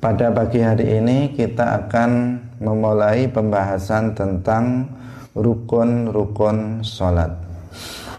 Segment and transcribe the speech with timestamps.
[0.00, 4.88] Pada pagi hari ini kita akan memulai pembahasan tentang
[5.36, 7.28] rukun-rukun salat.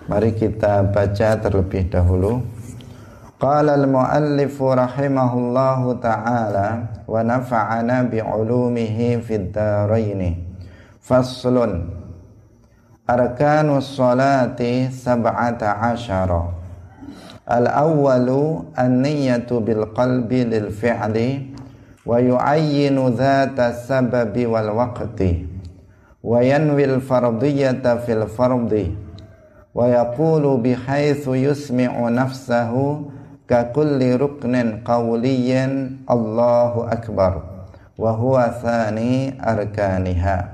[0.05, 2.45] Mari kita baca terlebih dahulu.
[3.41, 10.37] Qala al-muallif rahimahullahu taala wa nafa'ana bi'ulumihi fid dharain.
[11.01, 11.97] Faslun
[13.09, 16.45] Arkanus salati sab'ata asyara
[17.49, 21.50] Al-awwalu an-niyyatu bil qalbi lil fi'li
[22.05, 25.45] wa yu'ayyinu dhata sababi wal waqti.
[26.21, 28.93] Wa yanwil fardiyata fil fardi.
[29.73, 33.09] Wa yaqulu bihaythu yusmi'u nafsahu
[33.49, 37.41] ka kulli ruknin qawliyan Allahu akbar.
[37.97, 40.49] Wa huwa thani arkaniha.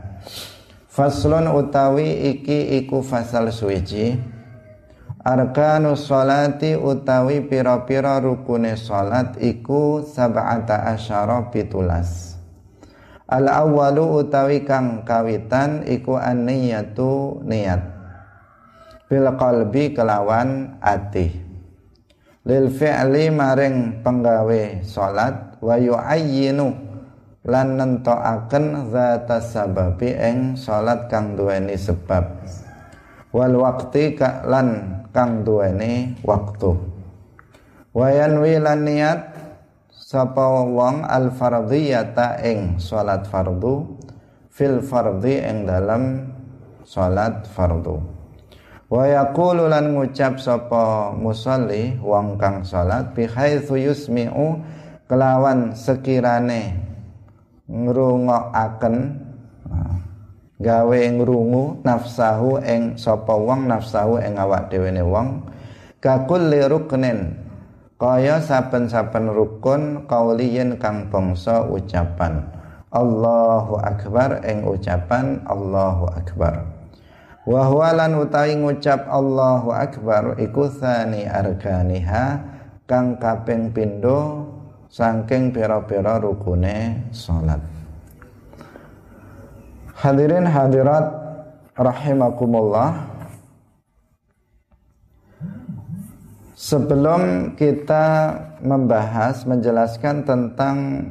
[0.88, 4.18] Faslun utawi iki iku fasal suwiji
[5.28, 12.40] Arkanus sholati utawi pira-pira rukune salat iku sab'ata asyara pitulas.
[13.28, 17.84] Al awwalu utawi kang kawitan iku an-niyatu niat.
[19.12, 21.28] Bil qalbi kelawan ati.
[22.48, 26.72] Lil fi'li maring penggawe salat wa yu'ayyinu
[27.44, 32.48] lan nentokaken zata sababi ing salat kang duweni sebab.
[33.36, 34.16] Wal waqti
[34.48, 36.78] lan kang duweni waktu.
[37.98, 39.34] Wayan wilan niat
[39.90, 43.98] sapa wong al fardhiyata ing salat fardu
[44.54, 46.30] fil fardhi ing dalam
[46.86, 47.98] salat fardu.
[48.94, 54.62] Wa yaqulu lan ngucap sapa musalli wong kang salat bi haitsu yusmi'u
[55.10, 56.78] kelawan sekirane
[57.66, 59.27] ngrungokaken
[60.58, 65.46] gawe ngrungu nafsahu ing sapa wong nafsahu ing awak dhewe ne wong
[66.02, 67.48] kakul ruknin
[67.98, 72.46] kaya saben-saben rukun kauliyen kang bangsa ucapan.
[72.94, 76.62] Allahu akbar ing ucapan Allahu akbar.
[77.48, 82.26] Wa huwa lan utawi ngucap Allahu akbar iku tsani arkaniha
[82.86, 84.46] kang kaping pindho
[84.88, 87.77] saking pira-pira rukune salat
[89.98, 91.10] Hadirin hadirat
[91.74, 93.02] rahimakumullah.
[96.54, 101.02] Sebelum kita membahas menjelaskan tentang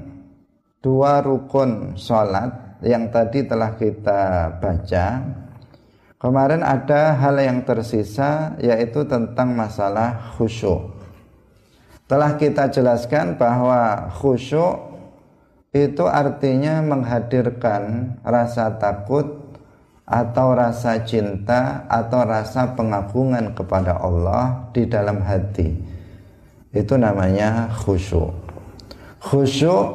[0.78, 5.34] dua rukun sholat yang tadi telah kita baca.
[6.22, 10.94] Kemarin ada hal yang tersisa yaitu tentang masalah khusyuk.
[12.06, 14.95] Telah kita jelaskan bahwa khusyuk
[15.84, 19.44] itu artinya menghadirkan rasa takut
[20.06, 25.74] atau rasa cinta atau rasa pengagungan kepada Allah di dalam hati.
[26.70, 28.30] Itu namanya khusyuk.
[29.20, 29.86] Khusyuk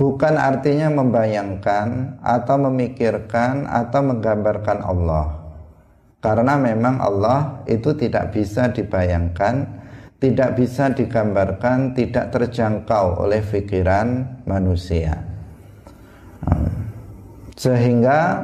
[0.00, 5.26] bukan artinya membayangkan atau memikirkan atau menggambarkan Allah.
[6.18, 9.68] Karena memang Allah itu tidak bisa dibayangkan
[10.18, 15.14] tidak bisa digambarkan, tidak terjangkau oleh pikiran manusia.
[17.54, 18.42] Sehingga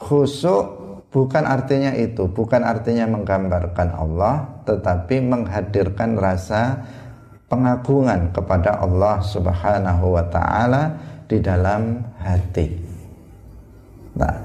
[0.00, 0.64] khusuk
[1.12, 6.84] bukan artinya itu, bukan artinya menggambarkan Allah, tetapi menghadirkan rasa
[7.52, 10.96] pengagungan kepada Allah Subhanahu wa taala
[11.28, 12.68] di dalam hati.
[14.16, 14.36] Nah,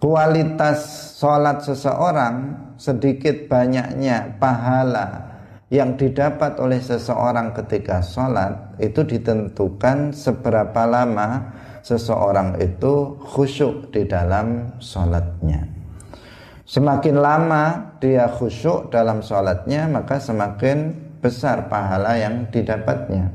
[0.00, 5.31] kualitas sholat seseorang sedikit banyaknya pahala
[5.72, 11.48] yang didapat oleh seseorang ketika sholat itu ditentukan seberapa lama
[11.80, 15.64] seseorang itu khusyuk di dalam sholatnya.
[16.68, 20.92] Semakin lama dia khusyuk dalam sholatnya maka semakin
[21.24, 23.32] besar pahala yang didapatnya.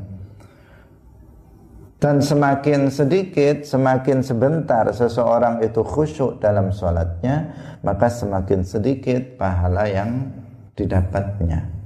[1.97, 10.29] Dan semakin sedikit, semakin sebentar seseorang itu khusyuk dalam sholatnya, maka semakin sedikit pahala yang
[10.77, 11.76] didapatnya.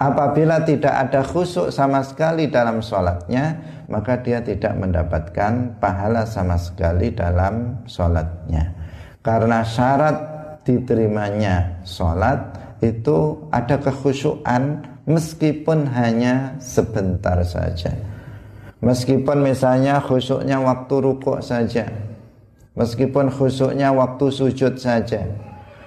[0.00, 7.12] Apabila tidak ada khusuk sama sekali dalam sholatnya, maka dia tidak mendapatkan pahala sama sekali
[7.12, 8.72] dalam sholatnya.
[9.20, 10.16] Karena syarat
[10.64, 17.92] diterimanya sholat itu ada kekhusyuan meskipun hanya sebentar saja.
[18.80, 21.84] Meskipun misalnya khusyuknya waktu rukuk saja.
[22.72, 25.28] Meskipun khusyuknya waktu sujud saja.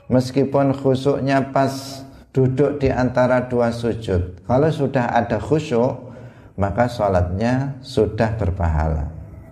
[0.06, 2.03] Meskipun khusyuknya pas
[2.34, 4.42] duduk di antara dua sujud.
[4.44, 6.12] Kalau sudah ada khusyuk,
[6.58, 9.06] maka sholatnya sudah berpahala.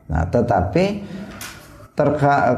[0.10, 1.06] Nah, tetapi
[1.94, 2.58] terga,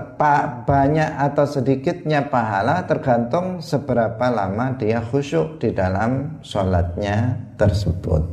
[0.63, 8.23] banyak atau sedikitnya pahala tergantung seberapa lama dia khusyuk di dalam sholatnya tersebut.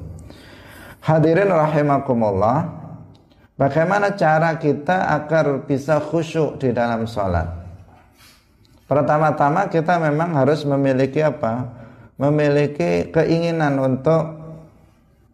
[1.03, 2.71] Hadirin rahimakumullah,
[3.59, 7.51] bagaimana cara kita agar bisa khusyuk di dalam sholat?
[8.87, 11.80] Pertama-tama kita memang harus memiliki apa?
[12.21, 14.23] Memiliki keinginan untuk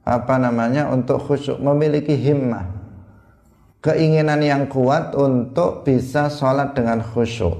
[0.07, 0.87] apa namanya?
[0.87, 2.63] Untuk khusyuk, memiliki himmah.
[3.83, 7.59] Keinginan yang kuat untuk bisa sholat dengan khusyuk.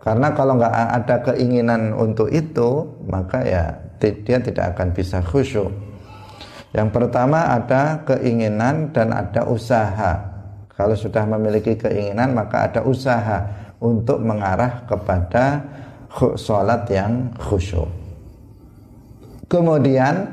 [0.00, 3.64] Karena kalau nggak ada keinginan untuk itu, maka ya
[4.00, 5.68] dia tidak akan bisa khusyuk.
[6.72, 10.24] Yang pertama ada keinginan dan ada usaha.
[10.72, 13.44] Kalau sudah memiliki keinginan maka ada usaha
[13.82, 15.60] untuk mengarah kepada
[16.36, 17.88] sholat yang khusyuk.
[19.50, 20.30] Kemudian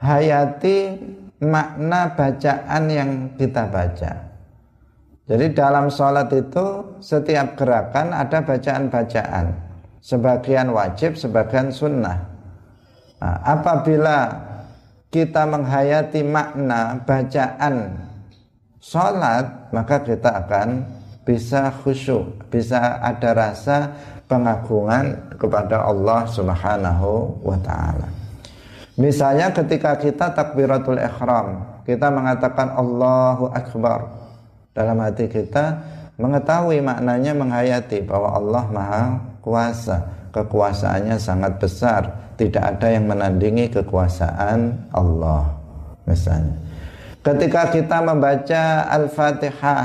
[0.00, 0.98] hayati
[1.40, 4.12] makna bacaan yang kita baca.
[5.24, 9.56] Jadi dalam sholat itu setiap gerakan ada bacaan-bacaan.
[10.04, 12.28] Sebagian wajib, sebagian sunnah.
[13.24, 14.36] Nah, apabila
[15.08, 18.04] kita menghayati makna bacaan
[18.84, 20.84] sholat maka kita akan
[21.24, 23.96] bisa khusyuk bisa ada rasa
[24.34, 28.10] pengagungan kepada Allah subhanahu wa ta'ala.
[28.98, 34.08] Misalnya ketika kita takbiratul ikhram kita mengatakan Allahu Akbar.
[34.74, 35.78] Dalam hati kita
[36.18, 39.04] mengetahui maknanya menghayati bahwa Allah maha
[39.44, 40.02] kuasa.
[40.34, 42.34] Kekuasaannya sangat besar.
[42.34, 45.46] Tidak ada yang menandingi kekuasaan Allah
[46.10, 46.58] misalnya.
[47.22, 49.84] Ketika kita membaca Al-Fatihah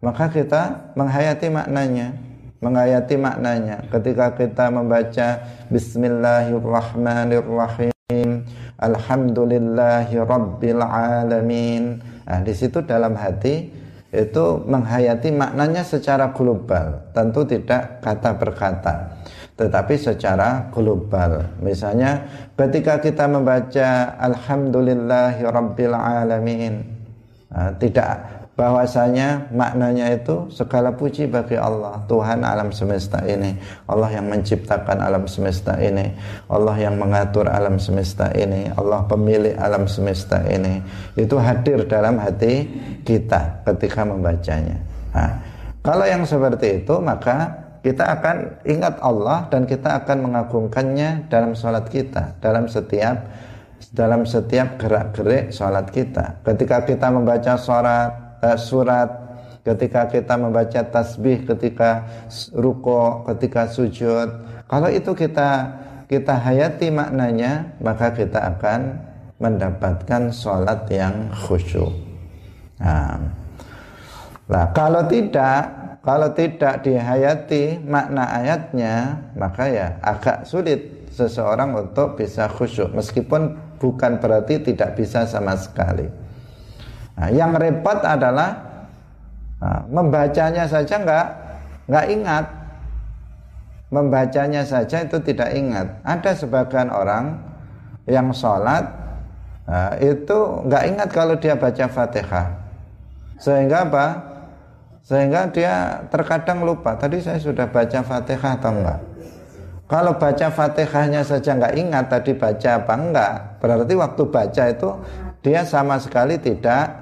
[0.00, 2.16] maka kita menghayati maknanya
[2.60, 3.88] menghayati maknanya.
[3.88, 5.40] Ketika kita membaca
[5.72, 7.90] Bismillahirrahmanirrahim.
[8.80, 13.68] Alhamdulillahi Rabbil Alamin nah, di situ dalam hati
[14.08, 17.12] itu menghayati maknanya secara global.
[17.12, 19.20] Tentu tidak kata berkata
[19.60, 21.44] tetapi secara global.
[21.60, 22.24] Misalnya
[22.56, 26.80] ketika kita membaca Alhamdulillahi Rabbil Alamin
[27.52, 33.56] nah, tidak bahwasanya maknanya itu segala puji bagi Allah Tuhan alam semesta ini
[33.88, 36.12] Allah yang menciptakan alam semesta ini
[36.52, 40.84] Allah yang mengatur alam semesta ini Allah pemilik alam semesta ini.
[41.16, 42.68] Itu hadir dalam hati
[43.00, 44.76] kita ketika membacanya.
[45.16, 45.40] Nah,
[45.80, 51.88] kalau yang seperti itu maka kita akan ingat Allah dan kita akan mengagungkannya dalam sholat
[51.88, 53.24] kita dalam setiap
[53.96, 56.44] dalam setiap gerak-gerik sholat kita.
[56.44, 62.08] Ketika kita membaca surat uh, surat ketika kita membaca tasbih ketika
[62.56, 64.28] ruko ketika sujud.
[64.66, 65.50] Kalau itu kita
[66.08, 68.98] kita hayati maknanya maka kita akan
[69.40, 71.92] mendapatkan sholat yang khusyuk.
[72.80, 73.20] Nah,
[74.48, 82.48] nah kalau tidak kalau tidak dihayati makna ayatnya maka ya agak sulit seseorang untuk bisa
[82.48, 82.96] khusyuk.
[82.96, 86.29] Meskipun bukan berarti tidak bisa sama sekali
[87.20, 88.56] nah, yang repot adalah
[89.60, 91.26] nah, membacanya saja nggak
[91.92, 92.46] nggak ingat.
[93.90, 96.00] Membacanya saja itu tidak ingat.
[96.06, 97.36] Ada sebagian orang
[98.08, 98.88] yang sholat
[99.68, 102.56] nah, itu nggak ingat kalau dia baca fatihah.
[103.36, 104.06] Sehingga apa?
[105.04, 109.00] Sehingga dia terkadang lupa tadi saya sudah baca fatihah atau enggak
[109.90, 114.90] kalau baca fatihahnya saja enggak ingat tadi baca apa enggak berarti waktu baca itu
[115.42, 116.94] dia sama sekali tidak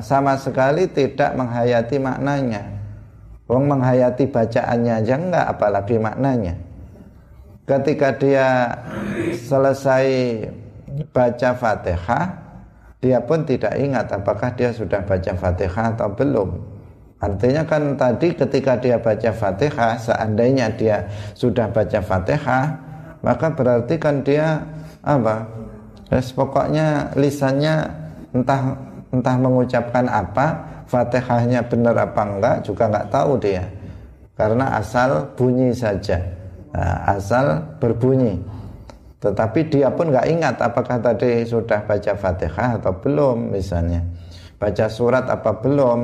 [0.00, 2.64] sama sekali tidak menghayati maknanya
[3.46, 6.58] Wong menghayati bacaannya aja enggak apalagi maknanya
[7.68, 8.48] ketika dia
[9.46, 10.06] selesai
[11.12, 12.46] baca fatihah
[13.06, 16.58] dia pun tidak ingat apakah dia sudah baca Fatihah atau belum.
[17.22, 21.06] Artinya kan tadi ketika dia baca Fatihah, seandainya dia
[21.36, 22.66] sudah baca Fatihah,
[23.22, 24.64] maka berarti kan dia
[25.06, 25.46] apa?
[26.10, 27.84] Terus pokoknya lisannya
[28.34, 28.74] entah
[29.10, 33.66] entah mengucapkan apa, Fatihahnya benar apa enggak juga enggak tahu dia.
[34.36, 36.20] Karena asal bunyi saja.
[36.76, 38.36] Nah, asal berbunyi.
[39.16, 44.04] Tetapi dia pun nggak ingat apakah tadi sudah baca Fatihah atau belum misalnya.
[44.60, 46.00] Baca surat apa belum.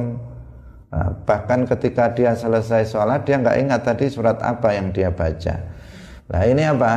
[0.93, 5.55] Nah, bahkan ketika dia selesai sholat dia nggak ingat tadi surat apa yang dia baca.
[6.33, 6.93] Nah ini apa?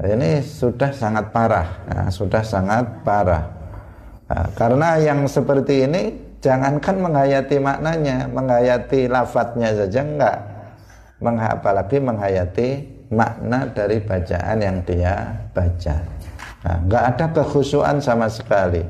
[0.00, 1.68] Ini sudah sangat parah.
[1.86, 3.59] Nah, sudah sangat parah.
[4.30, 6.02] Nah, karena yang seperti ini
[6.38, 10.38] jangankan menghayati maknanya, menghayati lafadznya saja enggak.
[11.20, 12.68] Apalagi menghayati
[13.10, 15.96] makna dari bacaan yang dia baca.
[16.62, 18.86] Nah, nggak ada kekhusyuan sama sekali.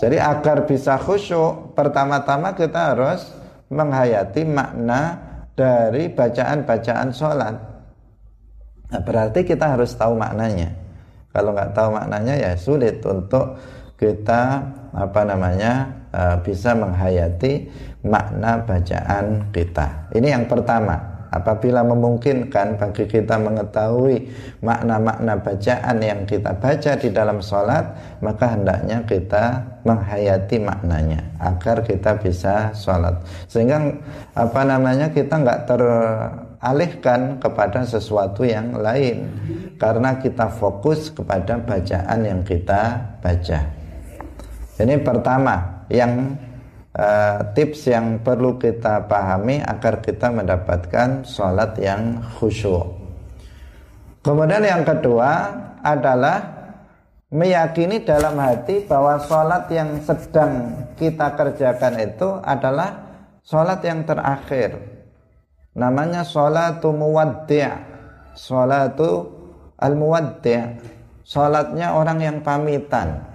[0.00, 3.30] Jadi agar bisa khusyuk, pertama-tama kita harus
[3.70, 5.20] menghayati makna
[5.54, 7.54] dari bacaan-bacaan sholat.
[8.90, 10.72] Nah, berarti kita harus tahu maknanya.
[11.30, 13.58] Kalau nggak tahu maknanya ya sulit untuk
[14.04, 14.60] kita
[14.92, 17.72] apa namanya uh, bisa menghayati
[18.04, 20.12] makna bacaan kita.
[20.12, 21.14] Ini yang pertama.
[21.34, 24.30] Apabila memungkinkan bagi kita mengetahui
[24.62, 27.90] makna-makna bacaan yang kita baca di dalam sholat,
[28.22, 33.18] maka hendaknya kita menghayati maknanya agar kita bisa sholat.
[33.50, 33.82] Sehingga
[34.38, 39.26] apa namanya kita nggak teralihkan kepada sesuatu yang lain
[39.74, 43.83] karena kita fokus kepada bacaan yang kita baca.
[44.74, 46.34] Ini pertama yang
[46.98, 52.90] uh, tips yang perlu kita pahami agar kita mendapatkan sholat yang khusyuk.
[54.26, 56.42] Kemudian yang kedua adalah
[57.30, 63.14] meyakini dalam hati bahwa sholat yang sedang kita kerjakan itu adalah
[63.46, 64.74] sholat yang terakhir.
[65.74, 67.66] Namanya sholatu muwaddi'
[68.38, 69.26] Sholatu
[69.74, 70.78] al-muwaddi'
[71.26, 73.33] Sholatnya orang yang pamitan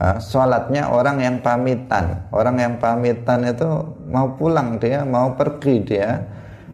[0.00, 2.28] uh, sholatnya orang yang pamitan.
[2.32, 3.68] Orang yang pamitan itu
[4.08, 6.10] mau pulang dia mau pergi dia.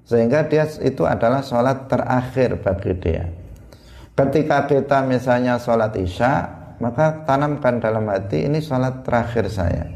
[0.02, 3.24] Sehingga dia itu adalah sholat terakhir bagi dia.
[4.12, 9.86] Ketika kita misalnya sholat isya maka tanamkan dalam hati ini sholat terakhir saya.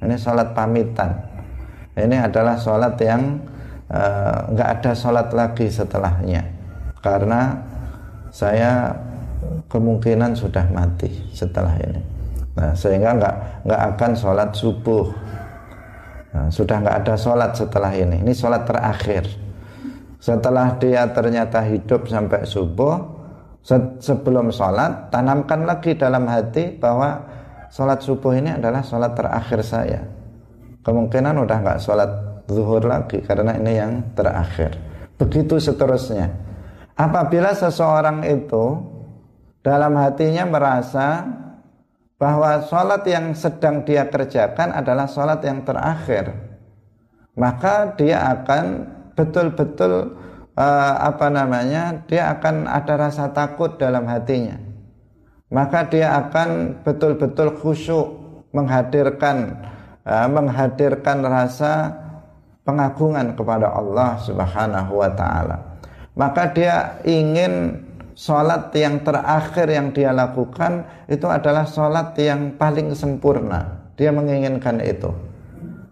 [0.00, 1.12] Ini sholat pamitan.
[1.92, 3.36] Ini adalah sholat yang
[3.92, 6.40] eh, nggak uh, ada sholat lagi setelahnya.
[7.04, 7.60] Karena
[8.32, 8.96] saya
[9.68, 12.19] kemungkinan sudah mati setelah ini
[12.60, 15.08] Nah, sehingga nggak nggak akan sholat subuh.
[16.36, 18.20] Nah, sudah nggak ada sholat setelah ini.
[18.20, 19.24] Ini sholat terakhir.
[20.20, 23.00] Setelah dia ternyata hidup sampai subuh,
[23.64, 27.24] se sebelum sholat, tanamkan lagi dalam hati bahwa
[27.72, 30.04] sholat subuh ini adalah sholat terakhir saya.
[30.84, 34.76] Kemungkinan udah nggak sholat zuhur lagi karena ini yang terakhir.
[35.16, 36.28] Begitu seterusnya.
[36.92, 38.76] Apabila seseorang itu
[39.64, 41.24] dalam hatinya merasa
[42.20, 46.36] bahwa sholat yang sedang dia kerjakan adalah sholat yang terakhir.
[47.32, 48.84] Maka dia akan
[49.16, 50.20] betul-betul
[50.52, 54.60] uh, apa namanya dia akan ada rasa takut dalam hatinya.
[55.48, 58.08] Maka dia akan betul-betul khusyuk
[58.52, 59.56] menghadirkan
[60.04, 61.96] uh, menghadirkan rasa
[62.68, 65.56] pengagungan kepada Allah Subhanahu wa taala.
[66.12, 67.80] Maka dia ingin
[68.20, 73.88] Sholat yang terakhir yang dia lakukan itu adalah sholat yang paling sempurna.
[73.96, 75.08] Dia menginginkan itu.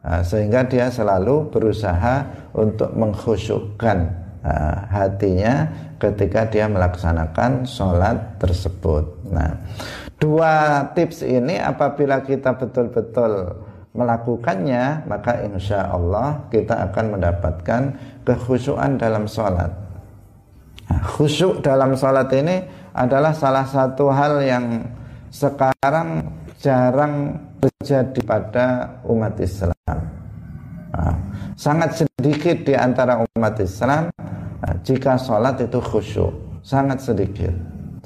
[0.04, 4.12] Nah, sehingga dia selalu berusaha untuk mengkhusyukkan
[4.44, 9.08] uh, hatinya ketika dia melaksanakan sholat tersebut.
[9.32, 9.64] Nah,
[10.20, 13.56] dua tips ini apabila kita betul-betul
[13.96, 17.96] melakukannya, maka insya Allah kita akan mendapatkan
[18.28, 19.87] kekhusyuan dalam sholat.
[20.88, 22.64] Nah, khusyuk dalam salat ini
[22.96, 24.88] adalah salah satu hal yang
[25.28, 26.24] sekarang
[26.58, 28.66] jarang terjadi pada
[29.04, 29.98] umat Islam.
[30.88, 31.14] Nah,
[31.54, 34.08] sangat sedikit di antara umat Islam
[34.64, 36.32] nah, jika sholat itu khusyuk,
[36.64, 37.52] sangat sedikit.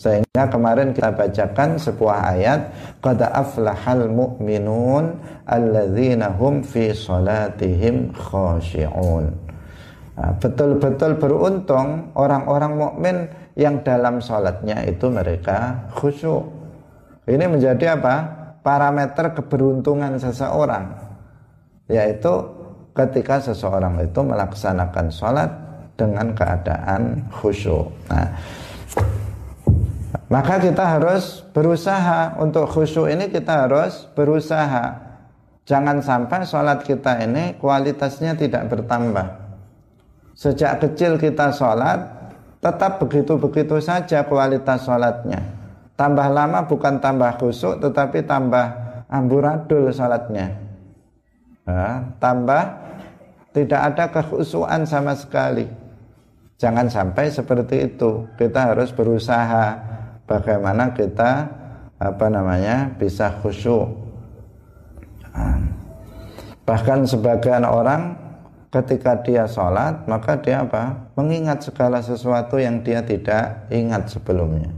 [0.02, 2.60] Sehingga kemarin kita bacakan sebuah ayat
[2.98, 9.51] qad aflahal mu'minun alladzina hum fi salatihim khashi'un.
[10.12, 13.16] Nah, betul-betul beruntung orang-orang mukmin
[13.56, 16.52] yang dalam sholatnya itu mereka khusyuk.
[17.24, 18.14] Ini menjadi apa?
[18.60, 20.94] Parameter keberuntungan seseorang,
[21.90, 22.30] yaitu
[22.94, 25.50] ketika seseorang itu melaksanakan sholat
[25.96, 27.88] dengan keadaan khusyuk.
[28.12, 28.36] Nah,
[30.28, 35.08] maka kita harus berusaha untuk khusyuk ini kita harus berusaha.
[35.64, 39.41] Jangan sampai sholat kita ini kualitasnya tidak bertambah
[40.42, 42.02] Sejak kecil kita sholat,
[42.58, 45.38] tetap begitu-begitu saja kualitas sholatnya.
[45.94, 48.74] Tambah lama bukan tambah khusuk, tetapi tambah
[49.06, 50.50] amburadul sholatnya.
[52.18, 52.62] Tambah
[53.54, 55.70] tidak ada kekhusuan sama sekali.
[56.58, 58.26] Jangan sampai seperti itu.
[58.34, 59.78] Kita harus berusaha
[60.26, 61.46] bagaimana kita
[62.02, 63.94] apa namanya bisa khusyuk.
[66.66, 68.21] Bahkan sebagian orang
[68.72, 71.12] ketika dia sholat maka dia apa?
[71.14, 74.72] Mengingat segala sesuatu yang dia tidak ingat sebelumnya.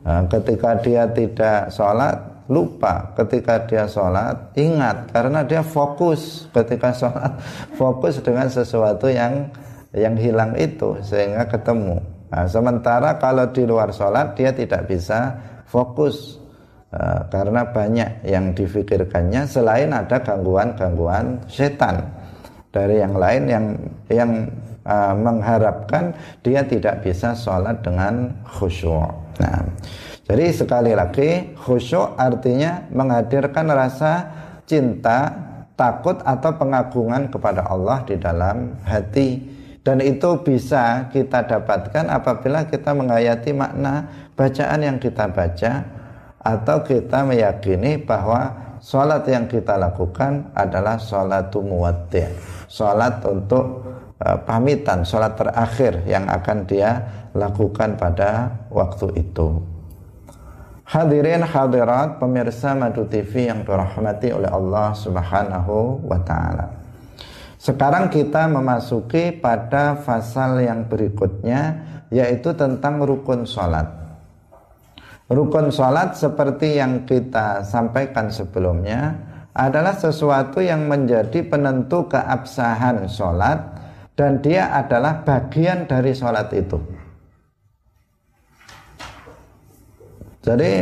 [0.00, 5.10] Nah, ketika dia tidak sholat lupa ketika dia sholat ingat.
[5.14, 7.38] Karena dia fokus ketika sholat
[7.80, 9.50] fokus dengan sesuatu yang
[9.90, 11.98] yang hilang itu sehingga ketemu.
[12.30, 15.34] Nah, sementara kalau di luar sholat dia tidak bisa
[15.66, 16.38] fokus.
[16.90, 22.02] Uh, karena banyak yang difikirkannya selain ada gangguan-gangguan setan
[22.70, 23.64] dari yang lain yang
[24.10, 24.30] yang
[24.86, 26.14] uh, mengharapkan
[26.46, 29.10] dia tidak bisa sholat dengan khusyuk.
[29.42, 29.66] Nah,
[30.30, 34.30] jadi sekali lagi khusyuk artinya menghadirkan rasa
[34.66, 35.34] cinta,
[35.74, 39.42] takut atau pengagungan kepada Allah di dalam hati
[39.80, 45.88] dan itu bisa kita dapatkan apabila kita menghayati makna bacaan yang kita baca
[46.40, 52.26] atau kita meyakini bahwa sholat yang kita lakukan adalah sholatu muwaddi'
[52.66, 53.86] sholat untuk
[54.18, 56.98] uh, pamitan, sholat terakhir yang akan dia
[57.36, 59.70] lakukan pada waktu itu
[60.90, 66.66] Hadirin hadirat pemirsa Madu TV yang dirahmati oleh Allah Subhanahu wa taala.
[67.54, 71.78] Sekarang kita memasuki pada pasal yang berikutnya
[72.10, 73.86] yaitu tentang rukun salat.
[75.30, 79.14] Rukun salat seperti yang kita sampaikan sebelumnya
[79.54, 83.62] adalah sesuatu yang menjadi penentu keabsahan salat
[84.18, 86.82] dan dia adalah bagian dari salat itu.
[90.42, 90.72] Jadi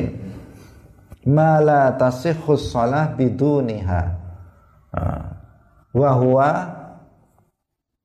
[1.29, 4.03] mala tasihhu shalah biduniha.
[5.93, 6.51] Wa huwa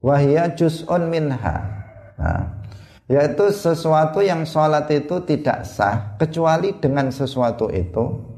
[0.04, 1.56] wa hiya juz'un minha.
[2.20, 2.42] Nah,
[3.12, 8.32] yaitu sesuatu yang sholat itu tidak sah kecuali dengan sesuatu itu.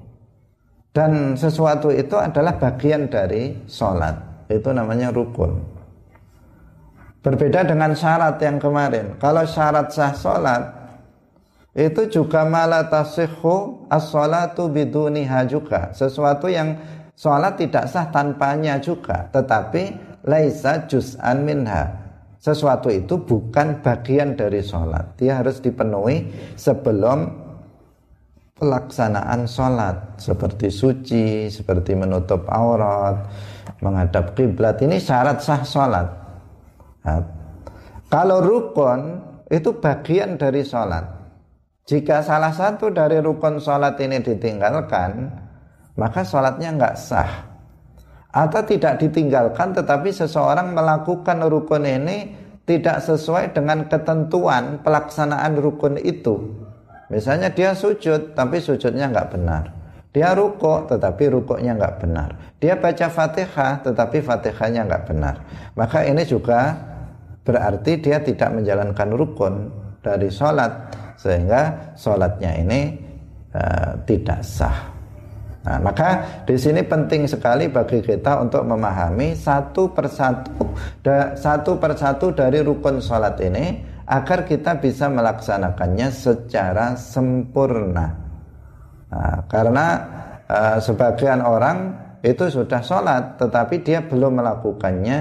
[0.96, 4.48] Dan sesuatu itu adalah bagian dari sholat.
[4.48, 5.60] Itu namanya rukun.
[7.20, 9.20] Berbeda dengan syarat yang kemarin.
[9.20, 10.64] Kalau syarat sah sholat
[11.76, 15.92] itu juga malah tasihhu as-salatu biduniha juga.
[15.92, 16.80] Sesuatu yang
[17.20, 19.28] sholat tidak sah tanpanya juga.
[19.36, 19.84] Tetapi
[20.24, 22.05] laisa juz'an minha
[22.46, 25.18] sesuatu itu bukan bagian dari sholat.
[25.18, 27.26] Dia harus dipenuhi sebelum
[28.54, 30.22] pelaksanaan sholat.
[30.22, 33.26] Seperti suci seperti menutup aurat
[33.82, 34.78] menghadap kiblat.
[34.78, 36.08] Ini syarat sah sholat.
[37.02, 37.22] Nah,
[38.14, 41.18] kalau rukun itu bagian dari sholat.
[41.90, 45.34] Jika salah satu dari rukun sholat ini ditinggalkan,
[45.98, 47.55] maka sholatnya nggak sah.
[48.36, 52.36] Atau tidak ditinggalkan tetapi seseorang melakukan rukun ini
[52.68, 56.52] tidak sesuai dengan ketentuan pelaksanaan rukun itu.
[57.08, 59.64] Misalnya dia sujud tapi sujudnya nggak benar.
[60.12, 62.30] Dia rukuk tetapi rukuknya nggak benar.
[62.60, 65.36] Dia baca fatihah tetapi fatihahnya nggak benar.
[65.78, 66.76] Maka ini juga
[67.46, 69.54] berarti dia tidak menjalankan rukun
[70.02, 72.82] dari sholat sehingga sholatnya ini
[73.54, 74.95] uh, tidak sah.
[75.66, 80.54] Nah, maka di sini penting sekali bagi kita untuk memahami satu persatu
[81.02, 88.14] da, satu persatu dari rukun sholat ini agar kita bisa melaksanakannya secara sempurna.
[89.10, 89.88] Nah, karena
[90.46, 95.18] uh, sebagian orang itu sudah sholat tetapi dia belum melakukannya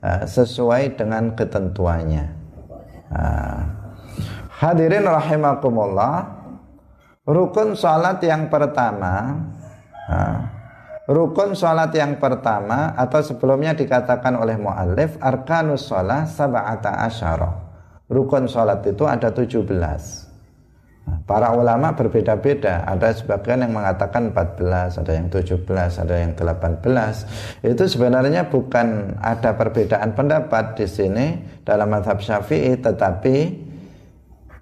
[0.00, 2.24] uh, sesuai dengan ketentuannya.
[3.12, 3.60] Nah,
[4.56, 6.42] Hadirin rahimakumullah
[7.22, 9.30] Rukun salat yang pertama
[11.02, 17.50] Rukun salat yang pertama Atau sebelumnya dikatakan oleh mu'alif Arkanus salat sab'ata asyara.
[18.06, 19.66] Rukun salat itu ada 17
[21.26, 22.86] Para ulama berbeda-beda.
[22.86, 25.66] Ada sebagian yang mengatakan 14 Ada yang 17,
[25.98, 31.26] ada yang 18 Itu sebenarnya bukan ada perbedaan pendapat di sini
[31.66, 33.36] Dalam madhab syafi'i Tetapi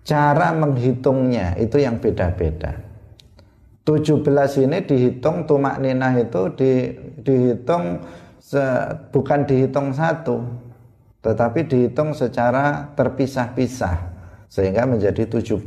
[0.00, 2.89] cara menghitungnya itu yang beda-beda
[3.90, 6.94] 17 ini dihitung tumak ninah itu di,
[7.26, 7.98] dihitung
[8.38, 8.62] se,
[9.10, 10.46] bukan dihitung satu
[11.20, 13.98] tetapi dihitung secara terpisah-pisah
[14.46, 15.58] sehingga menjadi 17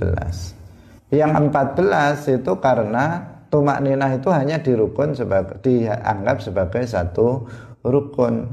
[1.11, 7.43] yang 14 itu karena tumak ninah itu hanya dirukun sebagai dianggap sebagai satu
[7.83, 8.47] rukun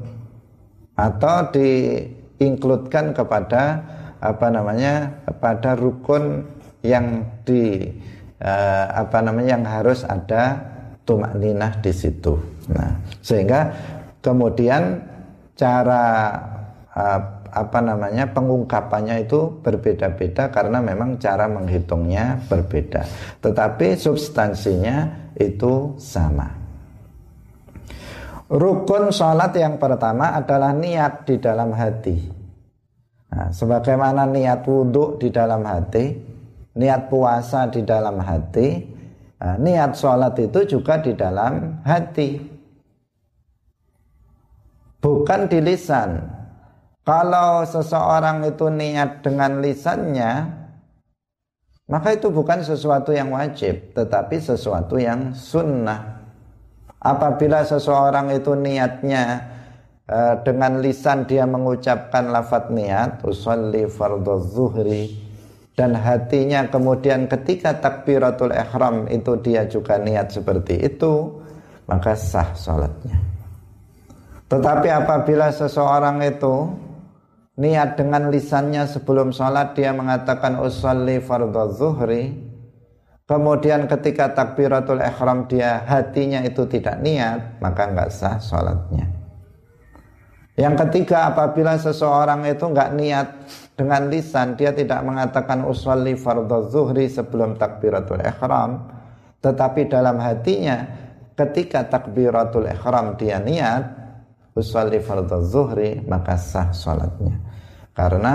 [0.99, 3.81] atau diinkludkan kepada
[4.21, 6.45] apa namanya pada rukun
[6.85, 7.89] yang di
[8.41, 10.59] uh, apa namanya yang harus ada
[11.05, 12.37] tumak ninah di situ.
[12.73, 13.71] Nah, sehingga
[14.25, 15.01] kemudian
[15.57, 16.37] cara
[16.93, 23.03] uh, apa namanya pengungkapannya itu berbeda-beda karena memang cara menghitungnya berbeda.
[23.43, 26.47] Tetapi substansinya itu sama.
[28.51, 32.19] Rukun sholat yang pertama adalah niat di dalam hati.
[33.31, 36.30] Nah, sebagaimana niat wudhu di dalam hati,
[36.77, 38.85] niat puasa di dalam hati,
[39.41, 42.39] niat sholat itu juga di dalam hati.
[45.01, 46.21] Bukan di lisan.
[47.01, 50.33] Kalau seseorang itu niat dengan lisannya,
[51.89, 56.21] maka itu bukan sesuatu yang wajib, tetapi sesuatu yang sunnah.
[57.01, 59.51] Apabila seseorang itu niatnya
[60.11, 65.07] Eh, dengan lisan dia mengucapkan lafat niat usolli fardhu zuhri
[65.81, 71.41] dan hatinya kemudian ketika takbiratul ihram itu dia juga niat seperti itu
[71.89, 73.17] maka sah sholatnya.
[74.53, 76.69] Tetapi apabila seseorang itu
[77.57, 82.37] niat dengan lisannya sebelum sholat dia mengatakan usalli fardhu zuhri
[83.25, 89.09] kemudian ketika takbiratul ihram dia hatinya itu tidak niat maka nggak sah sholatnya.
[90.61, 93.29] Yang ketiga apabila seseorang itu nggak niat
[93.81, 98.93] dengan lisan dia tidak mengatakan usolli fardhu zuhri sebelum takbiratul ihram.
[99.41, 100.85] Tetapi dalam hatinya
[101.33, 103.89] ketika takbiratul ihram dia niat
[104.53, 107.41] usolli fardhu zuhri maka sah salatnya
[107.97, 108.35] karena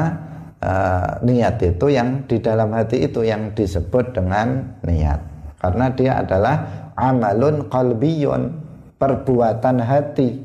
[0.66, 5.22] uh, niat itu yang di dalam hati itu yang disebut dengan niat.
[5.62, 8.50] Karena dia adalah amalun qalbiyun
[8.98, 10.42] perbuatan hati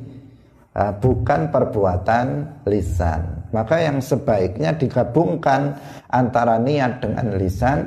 [0.76, 2.26] uh, bukan perbuatan
[2.68, 5.78] lisan maka yang sebaiknya digabungkan
[6.10, 7.78] antara niat dengan lisan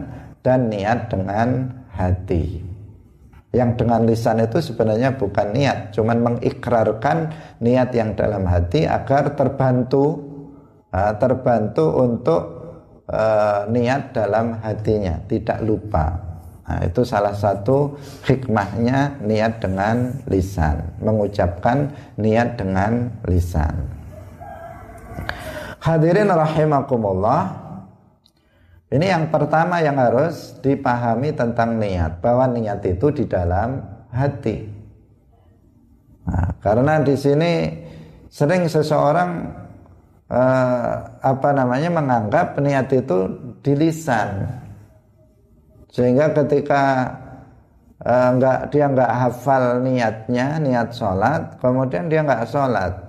[0.44, 2.60] dan niat dengan hati.
[3.54, 7.18] Yang dengan lisan itu sebenarnya bukan niat, cuman mengikrarkan
[7.62, 10.34] niat yang dalam hati agar terbantu
[10.94, 12.42] terbantu untuk
[13.10, 16.34] uh, niat dalam hatinya, tidak lupa.
[16.64, 24.03] Nah, itu salah satu hikmahnya niat dengan lisan, mengucapkan niat dengan lisan.
[25.84, 27.60] Hadirin rahimakumullah.
[28.88, 34.64] Ini yang pertama yang harus dipahami tentang niat, bahwa niat itu di dalam hati.
[36.24, 37.84] Nah, karena di sini
[38.32, 39.44] sering seseorang
[40.32, 43.28] eh, apa namanya menganggap niat itu
[43.60, 44.48] di lisan,
[45.92, 47.12] sehingga ketika
[48.08, 53.03] eh, enggak dia enggak hafal niatnya, niat sholat, kemudian dia enggak sholat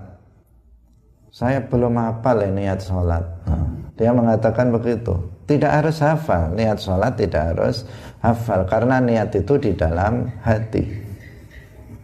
[1.35, 3.27] saya belum hafal ya niat sholat.
[3.51, 3.67] Nah,
[3.99, 5.19] dia mengatakan begitu.
[5.51, 7.83] Tidak harus hafal, niat sholat tidak harus
[8.23, 10.87] hafal karena niat itu di dalam hati.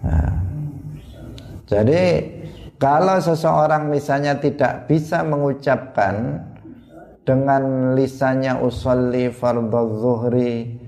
[0.02, 0.34] Nah,
[1.70, 2.26] jadi
[2.82, 6.42] kalau seseorang misalnya tidak bisa mengucapkan
[7.22, 10.79] dengan lisannya usolli fardhu zuhri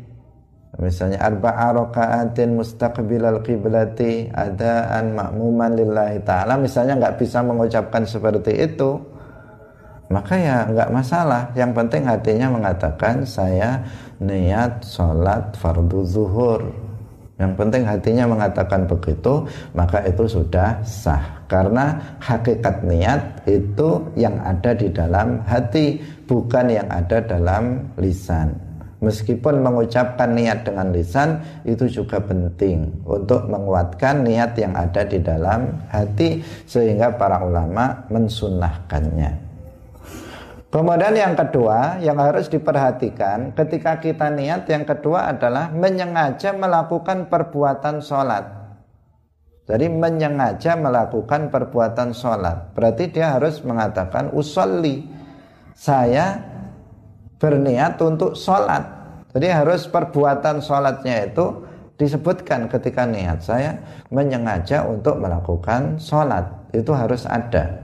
[0.81, 6.57] misalnya arba'a raka'atin mustaqbilal qiblati adaan ma'muman lillahi ta'ala.
[6.57, 8.97] Misalnya nggak bisa mengucapkan seperti itu
[10.13, 11.49] maka ya nggak masalah.
[11.57, 13.81] Yang penting hatinya mengatakan saya
[14.21, 16.61] niat sholat fardu zuhur.
[17.41, 21.43] Yang penting hatinya mengatakan begitu maka itu sudah sah.
[21.49, 28.72] Karena hakikat niat itu yang ada di dalam hati bukan yang ada dalam lisan
[29.03, 35.83] meskipun mengucapkan niat dengan lisan itu juga penting untuk menguatkan niat yang ada di dalam
[35.91, 39.53] hati sehingga para ulama mensunahkannya.
[40.73, 48.01] Kemudian yang kedua yang harus diperhatikan ketika kita niat yang kedua adalah menyengaja melakukan perbuatan
[48.01, 48.62] sholat.
[49.69, 52.73] Jadi menyengaja melakukan perbuatan sholat.
[52.73, 55.05] Berarti dia harus mengatakan usolli.
[55.77, 56.52] Saya
[57.42, 58.87] berniat untuk sholat.
[59.35, 61.66] Jadi harus perbuatan sholatnya itu
[61.98, 63.83] disebutkan ketika niat saya
[64.14, 66.46] menyengaja untuk melakukan sholat.
[66.70, 67.83] Itu harus ada.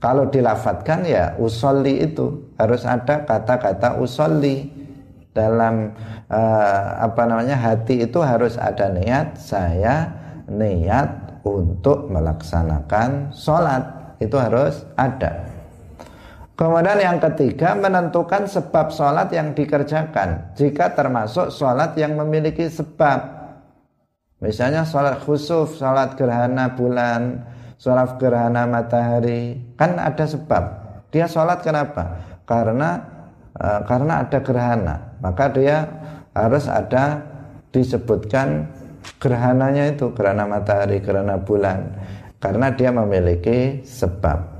[0.00, 4.68] Kalau dilafatkan ya usolli itu harus ada kata-kata usolli
[5.32, 5.96] dalam
[6.28, 10.08] uh, apa namanya hati itu harus ada niat saya
[10.48, 15.59] niat untuk melaksanakan sholat itu harus ada.
[16.60, 20.52] Kemudian yang ketiga menentukan sebab sholat yang dikerjakan.
[20.52, 23.40] Jika termasuk sholat yang memiliki sebab.
[24.44, 27.48] Misalnya sholat khusuf, sholat gerhana bulan
[27.80, 29.56] Sholat gerhana matahari.
[29.80, 30.64] Kan ada sebab.
[31.08, 32.20] Dia sholat kenapa?
[32.44, 33.00] Karena
[33.56, 34.96] uh, karena ada gerhana.
[35.24, 35.88] Maka dia
[36.36, 37.24] harus ada
[37.72, 38.68] disebutkan
[39.16, 41.88] gerhananya itu Gerhana matahari, gerhana bulan.
[42.36, 44.59] Karena dia memiliki sebab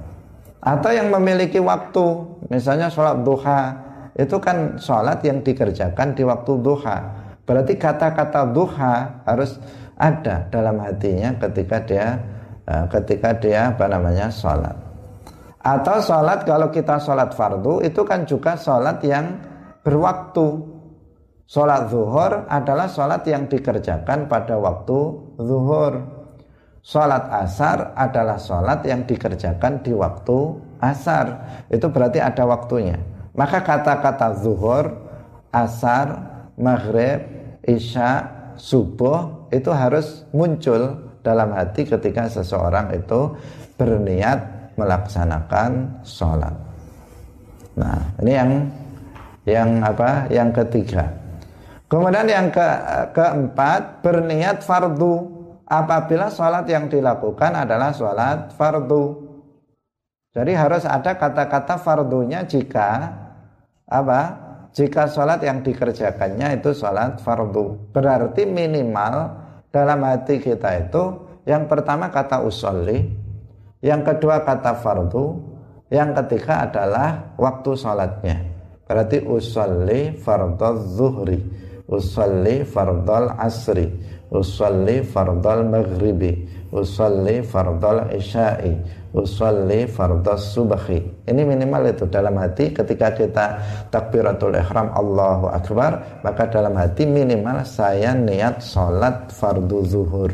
[0.61, 2.07] atau yang memiliki waktu.
[2.53, 3.61] Misalnya sholat duha.
[4.17, 6.99] Itu kan sholat yang dikerjakan di waktu duha.
[7.49, 9.57] Berarti kata-kata duha harus
[9.97, 12.07] ada dalam hatinya ketika dia
[12.69, 14.77] eh, ketika dia apa namanya sholat.
[15.61, 19.41] Atau sholat kalau kita sholat fardu itu kan juga sholat yang
[19.85, 20.79] berwaktu.
[21.51, 24.99] Sholat zuhur adalah sholat yang dikerjakan pada waktu
[25.43, 26.20] zuhur
[26.81, 31.27] Sholat asar adalah sholat yang dikerjakan di waktu asar.
[31.69, 32.97] Itu berarti ada waktunya.
[33.37, 34.91] Maka kata-kata zuhur,
[35.53, 36.17] asar,
[36.57, 37.21] maghrib,
[37.69, 43.37] isya, subuh itu harus muncul dalam hati ketika seseorang itu
[43.77, 46.57] berniat melaksanakan sholat.
[47.77, 48.51] Nah, ini yang
[49.49, 50.11] Yang apa?
[50.29, 51.05] Yang ketiga.
[51.91, 52.69] Kemudian yang ke
[53.17, 55.30] keempat berniat fardu
[55.71, 59.31] apabila sholat yang dilakukan adalah sholat fardu.
[60.35, 63.07] Jadi harus ada kata-kata fardunya jika
[63.87, 64.21] apa?
[64.71, 67.91] Jika sholat yang dikerjakannya itu sholat fardu.
[67.95, 69.15] Berarti minimal
[69.71, 71.03] dalam hati kita itu
[71.47, 73.11] yang pertama kata usolli,
[73.83, 75.25] yang kedua kata fardu,
[75.91, 78.37] yang ketiga adalah waktu sholatnya.
[78.87, 81.39] Berarti usolli fardhu zuhri,
[81.91, 83.87] usolli fardhu asri,
[84.31, 88.79] usolli fardhu maghribi, usolli fardhu isya'i,
[89.11, 91.03] usolli fardhu subhi.
[91.27, 93.47] Ini minimal itu dalam hati ketika kita
[93.91, 100.31] takbiratul ihram Allahu akbar, maka dalam hati minimal saya niat sholat fardu zuhur.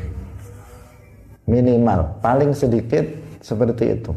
[1.47, 3.07] Minimal, paling sedikit
[3.41, 4.13] seperti itu.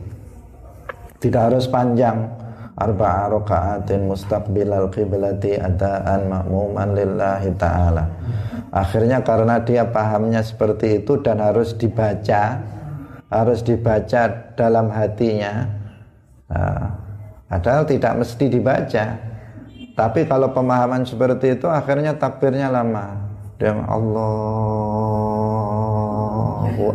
[1.20, 2.49] Tidak harus panjang
[2.80, 8.08] arba'a raka'atin mustaqbilal qiblati adaan ma'muman lillahi ta'ala.
[8.72, 12.63] Akhirnya karena dia pahamnya seperti itu dan harus dibaca,
[13.28, 15.68] harus dibaca dalam hatinya.
[16.50, 16.96] Nah,
[17.52, 19.06] padahal tidak mesti dibaca.
[20.00, 23.20] Tapi kalau pemahaman seperti itu akhirnya takbirnya lama.
[23.60, 24.39] Dia Allahu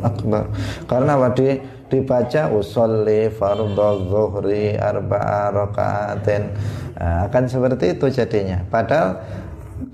[0.01, 0.49] Akbar.
[0.89, 1.61] Karena wadi
[1.95, 6.51] dibaca usolli fardhu zuhri arba'a rakaatin.
[6.99, 8.67] Nah, akan seperti itu jadinya.
[8.67, 9.23] Padahal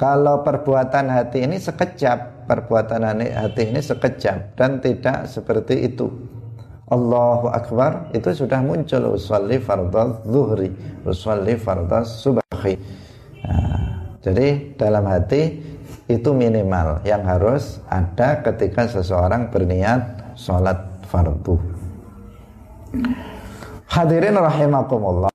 [0.00, 6.08] kalau perbuatan hati ini sekejap perbuatan hati ini sekejap dan tidak seperti itu.
[6.90, 10.74] Allahu Akbar itu sudah muncul usolli fardhu zuhri
[11.06, 12.74] usolli fardhu subhi.
[13.46, 15.62] Nah, jadi dalam hati
[16.10, 21.69] itu minimal yang harus ada ketika seseorang berniat sholat fardu.
[23.90, 25.30] Hadirin rahimakumullah.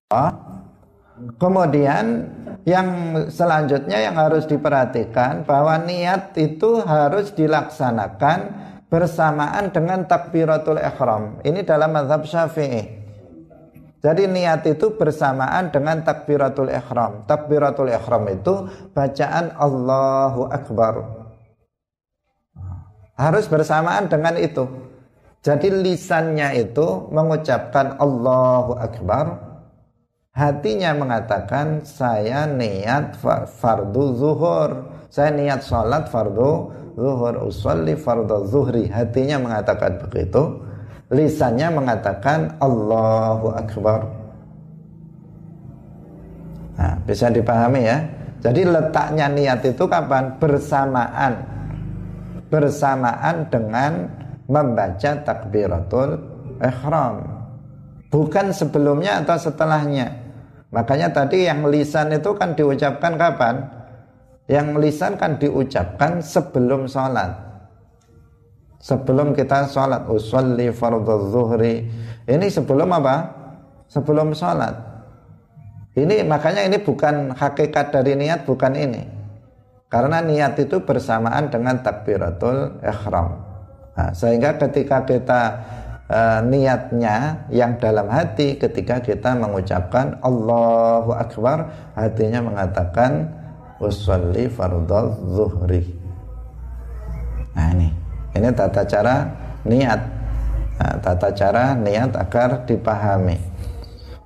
[1.40, 2.28] Kemudian
[2.68, 2.88] yang
[3.32, 8.52] selanjutnya yang harus diperhatikan bahwa niat itu harus dilaksanakan
[8.92, 11.40] bersamaan dengan takbiratul ihram.
[11.44, 13.06] Ini dalam mazhab Syafi'i.
[14.04, 17.26] Jadi niat itu bersamaan dengan takbiratul ihram.
[17.26, 21.26] Takbiratul ihram itu bacaan Allahu Akbar.
[23.18, 24.85] Harus bersamaan dengan itu.
[25.46, 29.38] Jadi lisannya itu mengucapkan Allahu Akbar,
[30.34, 33.14] hatinya mengatakan saya niat
[33.62, 38.90] fardu zuhur, saya niat sholat fardu zuhur, usolli fardu zuhri.
[38.90, 40.66] Hatinya mengatakan begitu,
[41.14, 44.02] lisannya mengatakan Allahu Akbar.
[46.74, 48.02] Nah, bisa dipahami ya.
[48.42, 50.42] Jadi letaknya niat itu kapan?
[50.42, 51.38] Bersamaan.
[52.50, 56.22] Bersamaan dengan membaca takbiratul
[56.62, 57.26] ihram.
[58.14, 60.24] Bukan sebelumnya atau setelahnya.
[60.72, 63.56] Makanya tadi yang lisan itu kan diucapkan kapan?
[64.46, 67.34] Yang lisan kan diucapkan sebelum sholat.
[68.80, 71.58] Sebelum kita sholat usolli fardhu
[72.30, 73.16] ini sebelum apa?
[73.90, 74.78] Sebelum sholat.
[75.96, 79.02] Ini makanya ini bukan hakikat dari niat bukan ini.
[79.90, 83.55] Karena niat itu bersamaan dengan takbiratul ihram
[83.96, 85.42] Nah, sehingga ketika kita
[86.12, 93.32] uh, niatnya yang dalam hati ketika kita mengucapkan Allahu Akbar hatinya mengatakan
[93.80, 95.84] usolli fardhu zuhri.
[97.56, 97.90] Nah ini.
[98.36, 99.24] Ini tata cara
[99.64, 100.02] niat.
[100.76, 103.40] Nah, tata cara niat agar dipahami.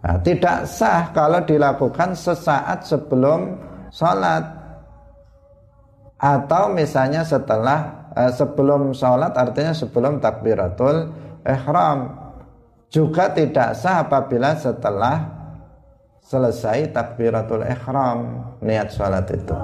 [0.02, 3.54] Nah, tidak sah kalau dilakukan sesaat sebelum
[3.94, 4.42] sholat.
[6.18, 11.08] Atau misalnya setelah uh, sebelum sholat artinya sebelum takbiratul
[11.48, 12.00] ihram.
[12.90, 15.40] Juga tidak sah apabila setelah
[16.26, 19.56] selesai takbiratul ihram niat sholat itu.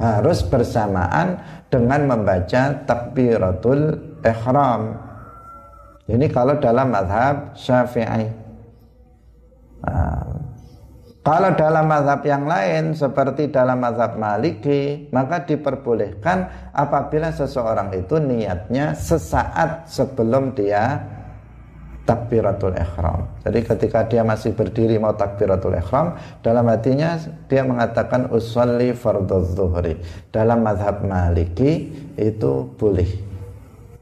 [0.00, 1.36] Harus bersamaan
[1.68, 4.96] dengan membaca takbiratul ihram.
[6.08, 8.26] Ini kalau dalam madhab syafi'i.
[9.80, 10.39] Nah,
[11.30, 18.98] kalau dalam mazhab yang lain seperti dalam mazhab Maliki maka diperbolehkan apabila seseorang itu niatnya
[18.98, 20.98] sesaat sebelum dia
[22.02, 23.30] takbiratul ihram.
[23.46, 27.14] Jadi ketika dia masih berdiri mau takbiratul ihram, dalam hatinya
[27.46, 30.02] dia mengatakan usolli fardhu zuhri.
[30.34, 33.06] Dalam mazhab Maliki itu boleh.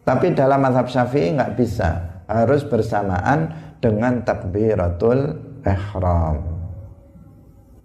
[0.00, 3.52] Tapi dalam mazhab Syafi'i nggak bisa, harus bersamaan
[3.84, 5.36] dengan takbiratul
[5.68, 6.57] ihram.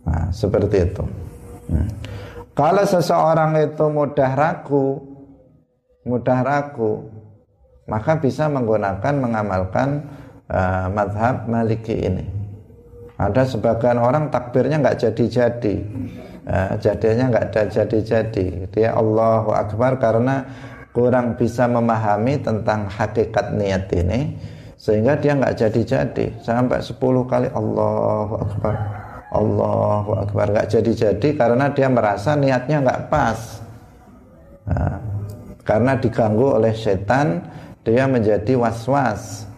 [0.03, 1.03] Nah, seperti itu.
[1.71, 1.89] Hmm.
[2.53, 5.01] Kalau seseorang itu mudah ragu,
[6.05, 7.09] mudah ragu,
[7.89, 10.05] maka bisa menggunakan mengamalkan
[10.51, 12.25] uh, madhab maliki ini.
[13.17, 15.75] Ada sebagian orang takbirnya nggak jadi-jadi,
[16.45, 20.43] uh, jadinya nggak ada jadi-jadi dia Allahu Akbar karena
[20.93, 24.37] kurang bisa memahami tentang hakikat niat ini
[24.77, 29.02] sehingga dia nggak jadi-jadi sampai 10 kali Allahu Akbar
[29.33, 33.39] Allahu Akbar nggak jadi-jadi karena dia merasa niatnya nggak pas
[34.69, 35.01] nah,
[35.65, 37.41] karena diganggu oleh setan
[37.81, 39.49] dia menjadi was-was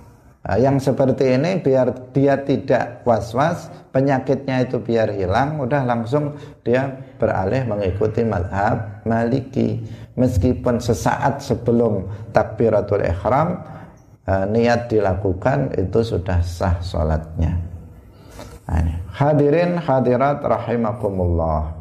[0.46, 7.02] Nah, yang seperti ini biar dia tidak was-was, penyakitnya itu biar hilang, udah langsung dia
[7.18, 9.82] beralih mengikuti madhab maliki.
[10.14, 13.58] Meskipun sesaat sebelum takbiratul ihram,
[14.30, 17.75] eh, niat dilakukan itu sudah sah sholatnya.
[18.66, 21.78] Nah, hadirin hadirat rahimakumullah.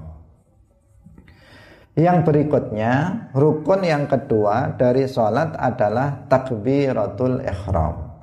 [1.94, 2.92] Yang berikutnya,
[3.33, 8.14] rukun yang kedua dari sholat adalah takbiratul ihram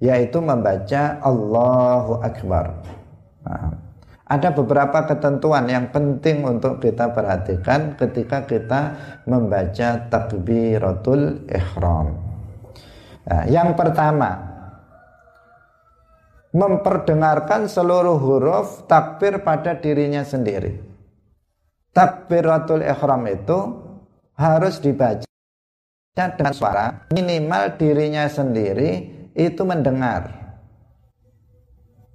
[0.00, 2.80] yaitu membaca Allahu Akbar.
[3.44, 3.76] Nah,
[4.26, 8.80] ada beberapa ketentuan yang penting untuk kita perhatikan ketika kita
[9.28, 12.16] membaca takbiratul ihram.
[13.28, 14.49] Nah, yang pertama,
[16.50, 20.82] memperdengarkan seluruh huruf takbir pada dirinya sendiri.
[21.90, 23.58] Takbiratul ihram itu
[24.34, 25.26] harus dibaca
[26.14, 30.38] dengan suara minimal dirinya sendiri itu mendengar.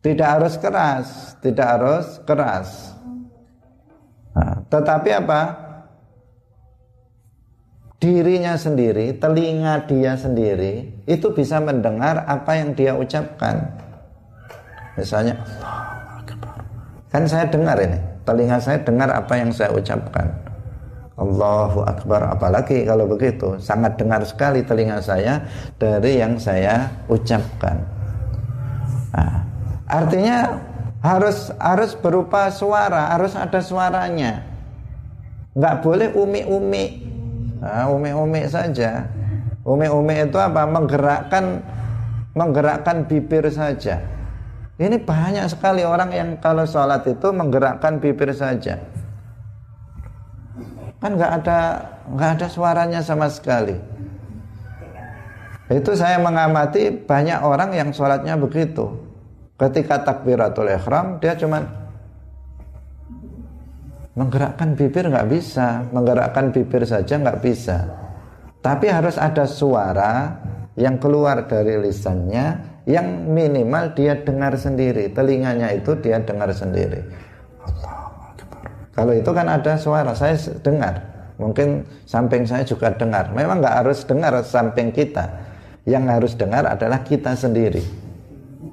[0.03, 2.93] Tidak harus keras, tidak harus keras.
[4.35, 5.41] Nah, tetapi apa?
[7.97, 13.84] Dirinya sendiri, telinga dia sendiri itu bisa mendengar apa yang dia ucapkan.
[14.95, 15.35] Misalnya,
[17.11, 20.27] kan saya dengar ini, telinga saya dengar apa yang saya ucapkan.
[21.15, 25.47] Allahu Akbar apalagi kalau begitu sangat dengar sekali telinga saya
[25.79, 27.79] dari yang saya ucapkan.
[29.15, 29.47] Nah,
[29.87, 30.59] artinya
[30.99, 34.43] harus harus berupa suara harus ada suaranya.
[35.55, 36.85] Nggak boleh umi-umi.
[37.63, 39.07] Nah, umi-umi saja.
[39.63, 40.67] Umi-umi itu apa?
[40.67, 41.63] Menggerakkan
[42.35, 44.14] menggerakkan bibir saja
[44.75, 48.75] ini banyak sekali orang yang kalau sholat itu menggerakkan bibir saja.
[50.99, 51.59] Kan nggak ada
[52.11, 53.79] nggak ada suaranya sama sekali.
[55.71, 58.99] Itu saya mengamati banyak orang yang sholatnya begitu.
[59.55, 61.63] Ketika takbiratul ihram dia cuma
[64.11, 67.87] menggerakkan bibir nggak bisa menggerakkan bibir saja nggak bisa.
[68.59, 70.35] Tapi harus ada suara
[70.75, 77.01] yang keluar dari lisannya yang minimal dia dengar sendiri telinganya itu dia dengar sendiri
[78.95, 81.03] kalau itu kan ada suara, saya dengar.
[81.35, 83.27] Mungkin samping saya juga dengar.
[83.35, 85.27] Memang nggak harus dengar samping kita.
[85.83, 87.83] Yang harus dengar adalah kita sendiri.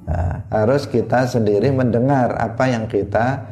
[0.07, 3.43] Nah, harus kita sendiri mendengar apa yang kita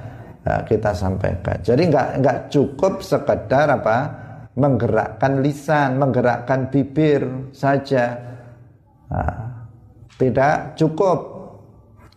[0.48, 1.60] uh, kita sampaikan.
[1.60, 3.98] Jadi nggak nggak cukup sekedar apa
[4.56, 8.16] menggerakkan lisan, menggerakkan bibir saja.
[9.12, 9.61] Nah,
[10.16, 11.20] tidak cukup.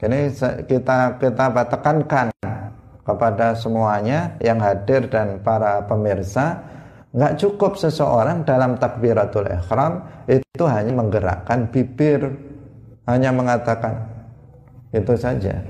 [0.05, 0.33] Ini
[0.69, 2.29] kita kita tekankan
[3.05, 6.61] kepada semuanya yang hadir dan para pemirsa
[7.15, 12.33] nggak cukup seseorang dalam takbiratul ihram itu hanya menggerakkan bibir
[13.07, 14.09] hanya mengatakan
[14.91, 15.63] itu saja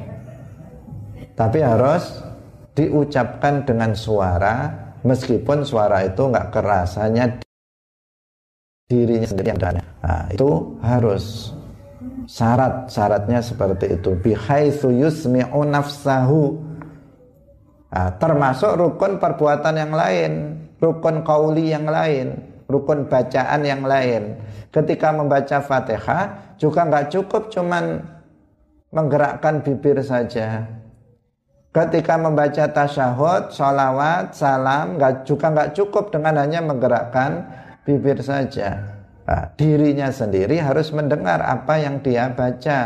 [1.35, 2.23] tapi harus
[2.73, 4.73] diucapkan dengan suara
[5.05, 7.29] meskipun suara itu nggak keras hanya
[8.89, 9.61] dirinya sendiri yang
[10.01, 10.49] nah, itu
[10.81, 11.53] harus
[12.27, 16.75] syarat syaratnya seperti itu bihaitsu yusmi'u nafsahu
[17.95, 20.33] Nah, termasuk rukun perbuatan yang lain,
[20.83, 22.35] rukun kauli yang lain,
[22.67, 24.35] rukun bacaan yang lain.
[24.75, 28.03] Ketika membaca Fatihah juga nggak cukup cuman
[28.91, 30.67] menggerakkan bibir saja.
[31.71, 37.47] Ketika membaca tasyahud, sholawat, salam, nggak juga nggak cukup dengan hanya menggerakkan
[37.87, 38.94] bibir saja.
[39.25, 42.81] Nah, dirinya sendiri harus mendengar apa yang dia baca.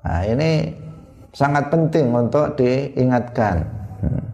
[0.00, 0.72] Nah, ini
[1.36, 3.56] sangat penting untuk diingatkan.
[4.00, 4.24] Hmm.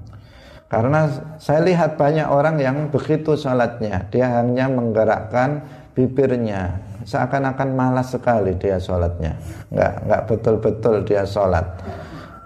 [0.70, 8.56] Karena saya lihat banyak orang yang begitu sholatnya, dia hanya menggerakkan bibirnya, seakan-akan malas sekali
[8.56, 9.36] dia sholatnya,
[9.68, 11.66] nggak nggak betul-betul dia sholat.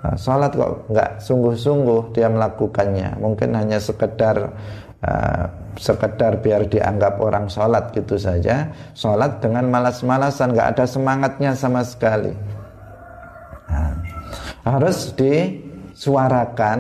[0.03, 4.51] Nah, sholat kok nggak sungguh-sungguh dia melakukannya, mungkin hanya sekedar
[5.07, 5.46] uh,
[5.78, 12.32] sekedar biar dianggap orang sholat gitu saja, sholat dengan malas-malasan, nggak ada semangatnya sama sekali.
[13.70, 13.92] Nah,
[14.66, 16.78] harus disuarakan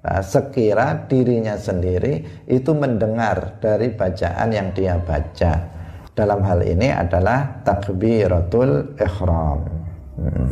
[0.00, 5.76] nah, sekira dirinya sendiri itu mendengar dari bacaan yang dia baca.
[6.16, 9.60] Dalam hal ini adalah takbiratul ihram.
[10.16, 10.48] Hmm.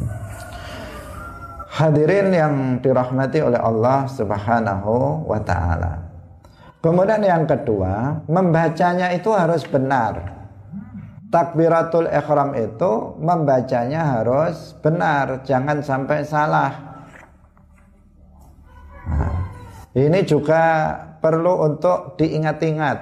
[1.74, 6.03] Hadirin yang dirahmati oleh Allah Subhanahu wa taala.
[6.84, 10.36] Kemudian yang kedua, membacanya itu harus benar.
[11.32, 16.76] Takbiratul ikhram itu membacanya harus benar, jangan sampai salah.
[19.08, 19.32] Nah,
[19.96, 20.92] ini juga
[21.24, 23.00] perlu untuk diingat-ingat,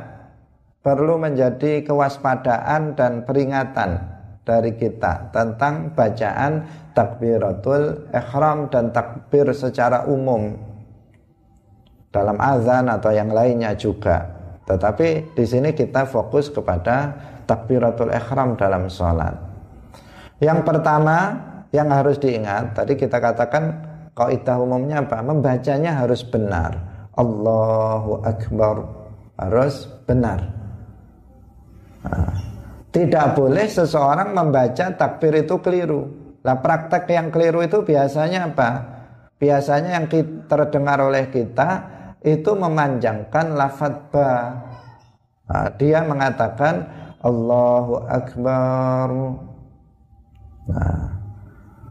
[0.79, 3.99] perlu menjadi kewaspadaan dan peringatan
[4.47, 10.72] dari kita tentang bacaan takbiratul ihram dan takbir secara umum
[12.13, 14.29] dalam azan atau yang lainnya juga.
[14.69, 17.11] Tetapi di sini kita fokus kepada
[17.49, 19.35] takbiratul ihram dalam sholat.
[20.39, 21.35] Yang pertama
[21.73, 23.81] yang harus diingat tadi kita katakan
[24.13, 25.25] kaidah umumnya apa?
[25.25, 26.77] Membacanya harus benar.
[27.17, 28.77] Allahu Akbar
[29.41, 30.41] harus benar.
[32.03, 32.33] Nah,
[32.93, 36.09] tidak boleh seseorang membaca takbir itu keliru.
[36.43, 38.71] Lah praktek yang keliru itu biasanya apa?
[39.39, 40.07] Biasanya yang
[40.47, 41.71] terdengar oleh kita
[42.23, 44.33] itu memanjangkan lafaz ba.
[45.51, 46.87] Nah, dia mengatakan
[47.23, 49.09] Allahu Akbar.
[50.71, 51.03] Nah,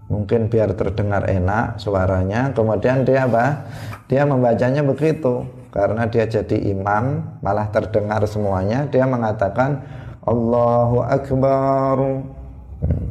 [0.08, 3.68] mungkin biar terdengar enak suaranya, kemudian dia apa?
[4.08, 8.88] Dia membacanya begitu karena dia jadi imam, malah terdengar semuanya.
[8.88, 9.84] Dia mengatakan
[10.22, 13.08] Allahu Akbar hmm.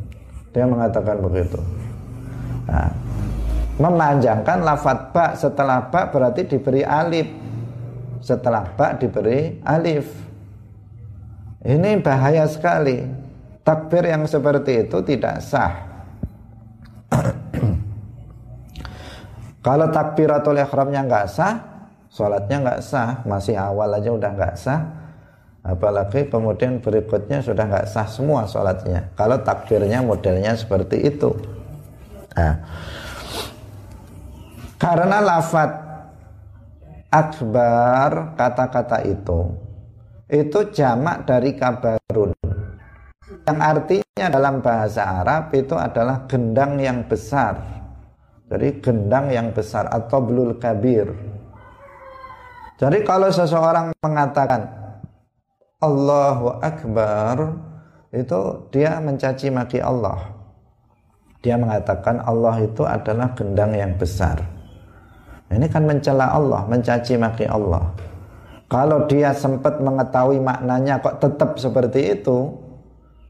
[0.54, 1.58] dia mengatakan begitu
[2.70, 2.94] nah,
[3.80, 7.26] memanjangkan lafat ba setelah ba berarti diberi alif.
[8.20, 10.12] Setelah ba diberi alif.
[11.64, 13.00] Ini bahaya sekali.
[13.64, 15.72] Takbir yang seperti itu tidak sah.
[19.66, 21.54] Kalau takbiratul ikhramnya nggak sah
[22.10, 24.80] sholatnya nggak sah masih awal aja udah nggak sah.
[25.60, 29.12] Apalagi kemudian berikutnya sudah nggak sah semua sholatnya.
[29.12, 31.36] Kalau takbirnya modelnya seperti itu.
[32.32, 32.64] Nah,
[34.80, 35.70] karena lafat
[37.12, 39.52] akbar kata-kata itu
[40.32, 42.32] itu jamak dari kabarun
[43.44, 47.60] yang artinya dalam bahasa Arab itu adalah gendang yang besar
[48.48, 51.12] jadi gendang yang besar atau belul kabir
[52.80, 54.64] jadi kalau seseorang mengatakan
[55.84, 57.36] Allahu Akbar
[58.08, 58.40] itu
[58.72, 60.32] dia mencaci maki Allah.
[61.44, 64.59] Dia mengatakan Allah itu adalah gendang yang besar.
[65.50, 67.90] Ini kan mencela Allah, mencaci maki Allah.
[68.70, 72.54] Kalau dia sempat mengetahui maknanya kok tetap seperti itu,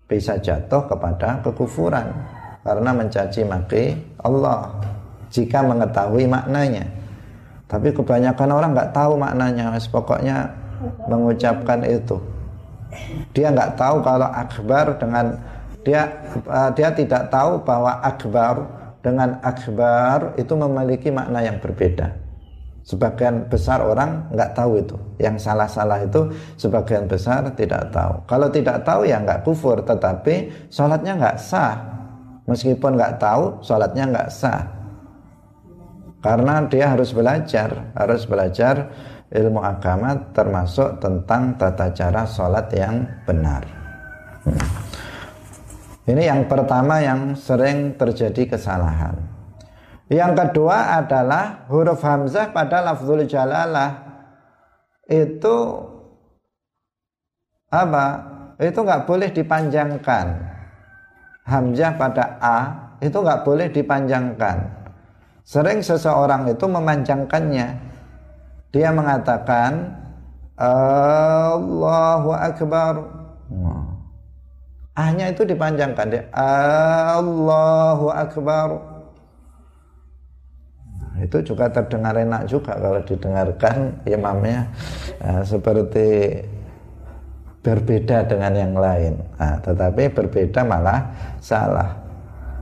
[0.05, 2.12] bisa jatuh kepada kekufuran
[2.61, 4.68] karena mencaci maki Allah
[5.33, 6.85] jika mengetahui maknanya.
[7.64, 10.51] Tapi kebanyakan orang nggak tahu maknanya, pokoknya
[11.09, 12.21] mengucapkan itu
[13.31, 15.39] dia nggak tahu kalau akbar dengan
[15.87, 16.11] dia
[16.51, 18.66] uh, dia tidak tahu bahwa akbar
[19.01, 22.30] dengan akbar itu memiliki makna yang berbeda.
[22.80, 24.96] Sebagian besar orang nggak tahu itu.
[25.20, 28.24] Yang salah-salah itu sebagian besar tidak tahu.
[28.24, 31.76] Kalau tidak tahu ya nggak kufur, tetapi sholatnya nggak sah.
[32.48, 34.64] Meskipun nggak tahu, sholatnya nggak sah.
[36.20, 38.90] Karena dia harus belajar, harus belajar
[39.30, 43.62] ilmu agama termasuk tentang tata cara sholat yang benar.
[44.44, 44.89] Hmm.
[46.11, 49.14] Ini yang pertama yang sering terjadi kesalahan.
[50.11, 53.94] Yang kedua adalah huruf hamzah pada lafzul jalalah
[55.06, 55.86] itu
[57.70, 58.06] apa?
[58.58, 60.26] Itu nggak boleh dipanjangkan.
[61.46, 62.58] Hamzah pada a
[62.98, 64.66] itu nggak boleh dipanjangkan.
[65.46, 67.66] Sering seseorang itu memanjangkannya
[68.74, 69.94] dia mengatakan
[70.58, 73.20] Allahu Akbar.
[75.01, 78.68] Ahnya itu dipanjangkan dia Allahu Akbar.
[81.01, 84.68] Nah, itu juga terdengar enak juga kalau didengarkan imamnya
[85.24, 86.44] nah, seperti
[87.64, 89.16] berbeda dengan yang lain.
[89.40, 91.01] Nah, tetapi berbeda malah
[91.40, 91.96] salah.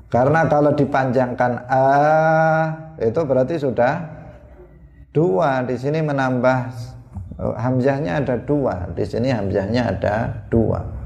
[0.06, 1.86] Karena kalau dipanjangkan a
[3.02, 3.98] itu berarti sudah
[5.10, 6.58] dua di sini menambah
[7.42, 10.14] oh, hamzahnya ada dua di sini hamzahnya ada
[10.48, 10.97] dua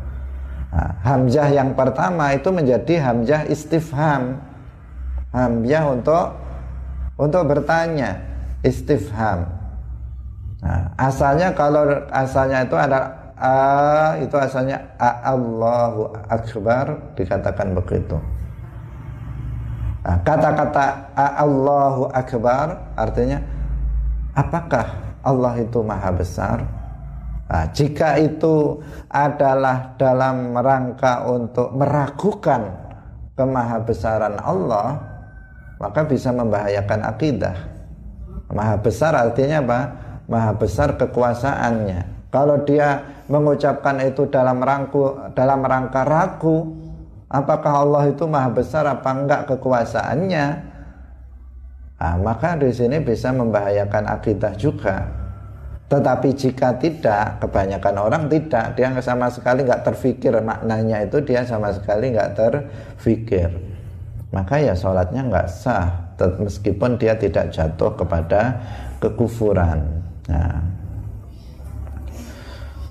[0.73, 4.41] nah, hamzah yang pertama itu menjadi hamzah istifham.
[5.37, 6.27] Hamzah untuk
[7.21, 8.19] untuk bertanya
[8.65, 9.47] istifham.
[10.63, 13.55] Nah, asalnya kalau asalnya itu ada a
[14.23, 18.17] itu asalnya a Allahu akbar dikatakan begitu.
[20.03, 23.39] Kata-kata nah, Allahu akbar artinya
[24.35, 26.82] apakah Allah itu maha besar?
[27.53, 28.81] Nah, jika itu
[29.13, 32.73] adalah dalam rangka untuk meragukan
[33.37, 34.97] kemahabesaran Allah,
[35.77, 37.53] maka bisa membahayakan akidah.
[38.49, 39.81] Maha besar artinya apa?
[40.33, 42.33] Maha besar kekuasaannya.
[42.33, 46.73] Kalau dia mengucapkan itu dalam rangku dalam rangka ragu,
[47.29, 50.47] apakah Allah itu maha besar apa enggak kekuasaannya?
[52.01, 55.22] Nah, maka di sini bisa membahayakan akidah juga.
[55.93, 61.69] Tetapi jika tidak, kebanyakan orang tidak, dia sama sekali nggak terfikir maknanya itu dia sama
[61.69, 63.53] sekali nggak terfikir.
[64.33, 68.57] Maka ya sholatnya nggak sah, meskipun dia tidak jatuh kepada
[69.05, 69.85] kekufuran.
[70.33, 70.65] Nah.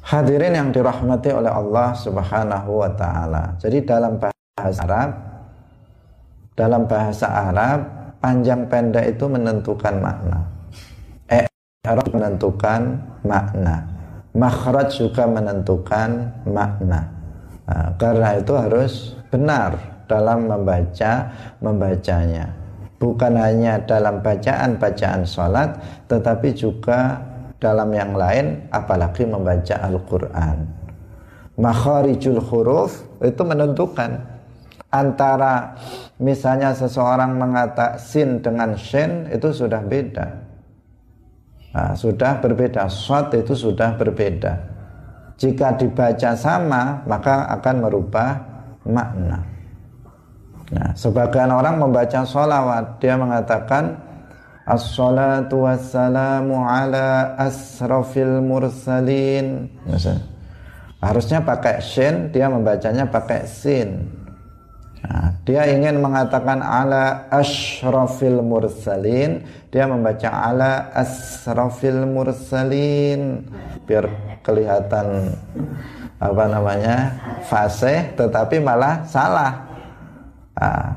[0.06, 3.58] Hadirin yang dirahmati oleh Allah Subhanahu wa taala.
[3.58, 5.10] Jadi dalam bahasa Arab
[6.52, 7.80] dalam bahasa Arab
[8.20, 10.51] panjang pendek itu menentukan makna.
[11.82, 12.94] I'rab menentukan
[13.26, 13.82] makna.
[14.38, 17.10] Makhraj juga menentukan makna.
[17.66, 22.54] Nah, karena itu harus benar dalam membaca membacanya.
[23.02, 25.74] Bukan hanya dalam bacaan-bacaan sholat,
[26.06, 27.18] tetapi juga
[27.58, 30.62] dalam yang lain, apalagi membaca Al-Quran.
[31.58, 34.22] Makharijul huruf itu menentukan
[34.94, 35.74] antara
[36.22, 40.51] misalnya seseorang mengata sin dengan shin itu sudah beda
[41.72, 44.60] Nah, sudah berbeda, shot itu sudah berbeda.
[45.40, 48.32] Jika dibaca sama, maka akan merubah
[48.84, 49.40] makna.
[50.72, 54.12] Nah, sebagian orang membaca sholawat, dia mengatakan
[54.62, 59.68] As-salatu wassalamu ala asrafil mursalin.
[61.02, 64.21] Harusnya pakai shin, dia membacanya pakai sin.
[65.02, 69.42] Nah, dia ingin mengatakan ala ashrafil mursalin,
[69.74, 73.42] dia membaca ala asrafil mursalin
[73.90, 74.06] biar
[74.46, 75.34] kelihatan
[76.22, 77.18] apa namanya
[77.50, 79.66] fasih tetapi malah salah.
[80.54, 80.94] Nah,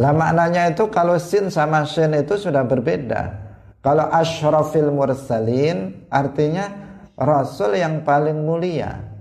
[0.00, 3.36] lah maknanya itu kalau sin sama sin itu sudah berbeda.
[3.84, 6.72] Kalau ashrafil mursalin artinya
[7.20, 9.11] rasul yang paling mulia.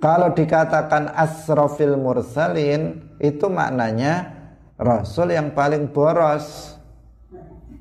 [0.00, 4.32] Kalau dikatakan asrofil mursalin itu maknanya
[4.80, 6.74] rasul yang paling boros.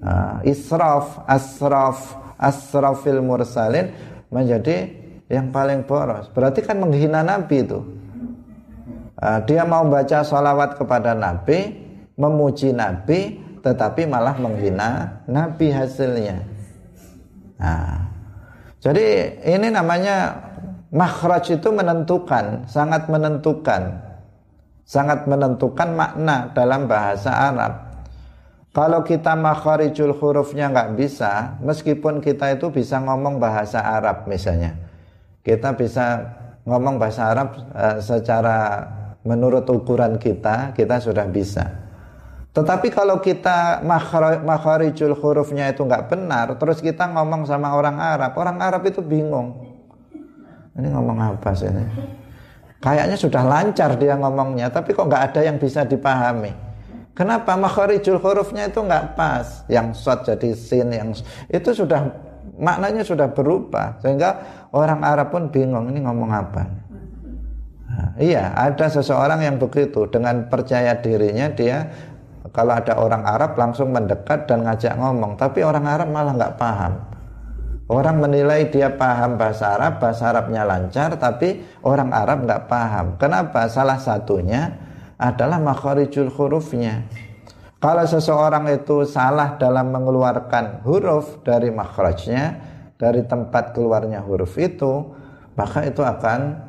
[0.03, 3.95] Nah, israf, asraf, asrofil mursalin
[4.27, 4.91] menjadi
[5.31, 6.27] yang paling boros.
[6.35, 7.79] Berarti kan menghina Nabi itu.
[9.19, 11.71] Nah, dia mau baca sholawat kepada Nabi,
[12.19, 16.39] memuji Nabi, tetapi malah menghina Nabi hasilnya.
[17.59, 18.07] Nah,
[18.79, 20.47] jadi ini namanya
[20.89, 24.09] Makhraj itu menentukan, sangat menentukan.
[24.89, 27.73] Sangat menentukan makna dalam bahasa Arab.
[28.73, 34.73] Kalau kita makharijul hurufnya nggak bisa, meskipun kita itu bisa ngomong bahasa Arab misalnya.
[35.45, 36.25] Kita bisa
[36.65, 38.81] ngomong bahasa Arab uh, secara
[39.21, 41.69] menurut ukuran kita, kita sudah bisa.
[42.49, 43.85] Tetapi kalau kita
[44.41, 49.68] makharijul hurufnya itu nggak benar, terus kita ngomong sama orang Arab, orang Arab itu bingung
[50.79, 51.83] ini ngomong apa sih ini?
[52.79, 56.55] Kayaknya sudah lancar dia ngomongnya, tapi kok nggak ada yang bisa dipahami.
[57.11, 59.67] Kenapa makharijul hurufnya itu nggak pas?
[59.67, 61.11] Yang shot jadi sin, yang
[61.51, 62.07] itu sudah
[62.55, 64.39] maknanya sudah berubah sehingga
[64.71, 66.63] orang Arab pun bingung ini ngomong apa.
[67.89, 71.91] Nah, iya, ada seseorang yang begitu dengan percaya dirinya dia
[72.55, 77.08] kalau ada orang Arab langsung mendekat dan ngajak ngomong, tapi orang Arab malah nggak paham.
[77.89, 83.17] Orang menilai dia paham bahasa Arab, bahasa Arabnya lancar, tapi orang Arab nggak paham.
[83.17, 83.65] Kenapa?
[83.65, 84.77] Salah satunya
[85.17, 87.09] adalah makharijul hurufnya.
[87.81, 92.61] Kalau seseorang itu salah dalam mengeluarkan huruf dari makhrajnya,
[93.01, 95.09] dari tempat keluarnya huruf itu,
[95.57, 96.61] maka itu akan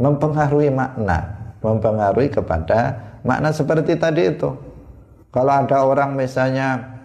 [0.00, 2.96] mempengaruhi makna, mempengaruhi kepada
[3.28, 4.56] makna seperti tadi itu.
[5.28, 6.97] Kalau ada orang misalnya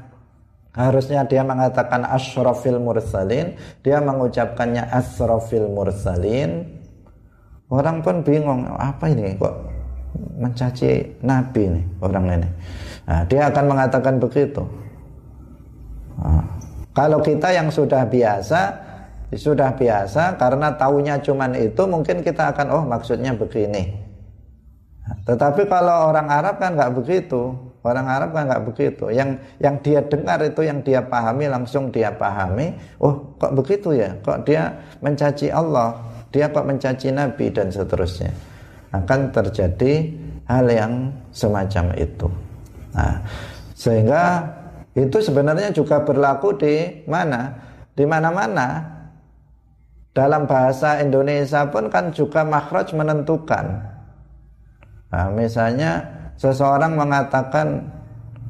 [0.73, 3.53] Harusnya dia mengatakan asyrafil mursalin,
[3.85, 6.65] dia mengucapkannya asrafil mursalin.
[7.69, 9.53] Orang pun bingung, apa ini kok
[10.37, 12.49] mencaci nabi nih orang ini.
[13.05, 14.65] Nah, dia akan mengatakan begitu.
[16.17, 16.45] Nah,
[16.93, 18.61] kalau kita yang sudah biasa,
[19.33, 23.93] sudah biasa karena taunya cuman itu, mungkin kita akan oh maksudnya begini.
[25.05, 27.53] Nah, tetapi kalau orang Arab kan nggak begitu.
[27.83, 29.11] Orang Arab kan nggak begitu.
[29.11, 32.71] Yang yang dia dengar itu yang dia pahami langsung dia pahami.
[33.03, 34.15] Oh, kok begitu ya?
[34.23, 34.71] Kok dia
[35.03, 35.99] mencaci Allah?
[36.31, 38.31] Dia kok mencaci Nabi dan seterusnya.
[38.95, 40.15] Akan terjadi
[40.47, 42.31] hal yang semacam itu.
[42.95, 43.19] Nah,
[43.75, 44.47] sehingga
[44.95, 47.51] itu sebenarnya juga berlaku di mana?
[47.91, 48.95] Di mana-mana.
[50.13, 53.65] Dalam bahasa Indonesia pun kan juga makhraj menentukan.
[55.09, 57.87] Nah, misalnya seseorang mengatakan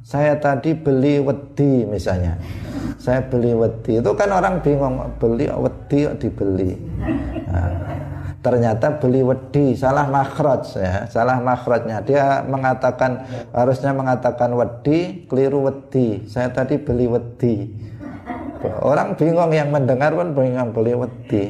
[0.04, 2.36] saya tadi beli wedi misalnya.
[3.00, 4.04] Saya beli wedi.
[4.04, 6.76] Itu kan orang bingung beli wedi dibeli?
[7.48, 7.72] Nah,
[8.44, 12.04] ternyata beli wedi salah makhraj ya salah makhrajnya.
[12.04, 13.24] Dia mengatakan
[13.56, 16.28] harusnya mengatakan wedi keliru wedi.
[16.28, 17.72] Saya tadi beli wedi.
[18.84, 21.44] Orang bingung yang mendengar pun bingung beli wedi.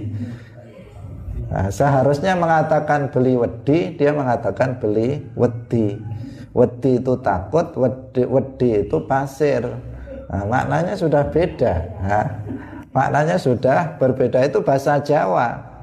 [1.54, 6.02] Nah, seharusnya mengatakan beli wedi, dia mengatakan beli wedi.
[6.54, 9.66] Wedi itu takut, wedi, wedi itu pasir.
[10.30, 11.74] Nah, maknanya sudah beda.
[12.06, 12.28] Nah,
[12.94, 15.74] maknanya sudah berbeda itu bahasa Jawa.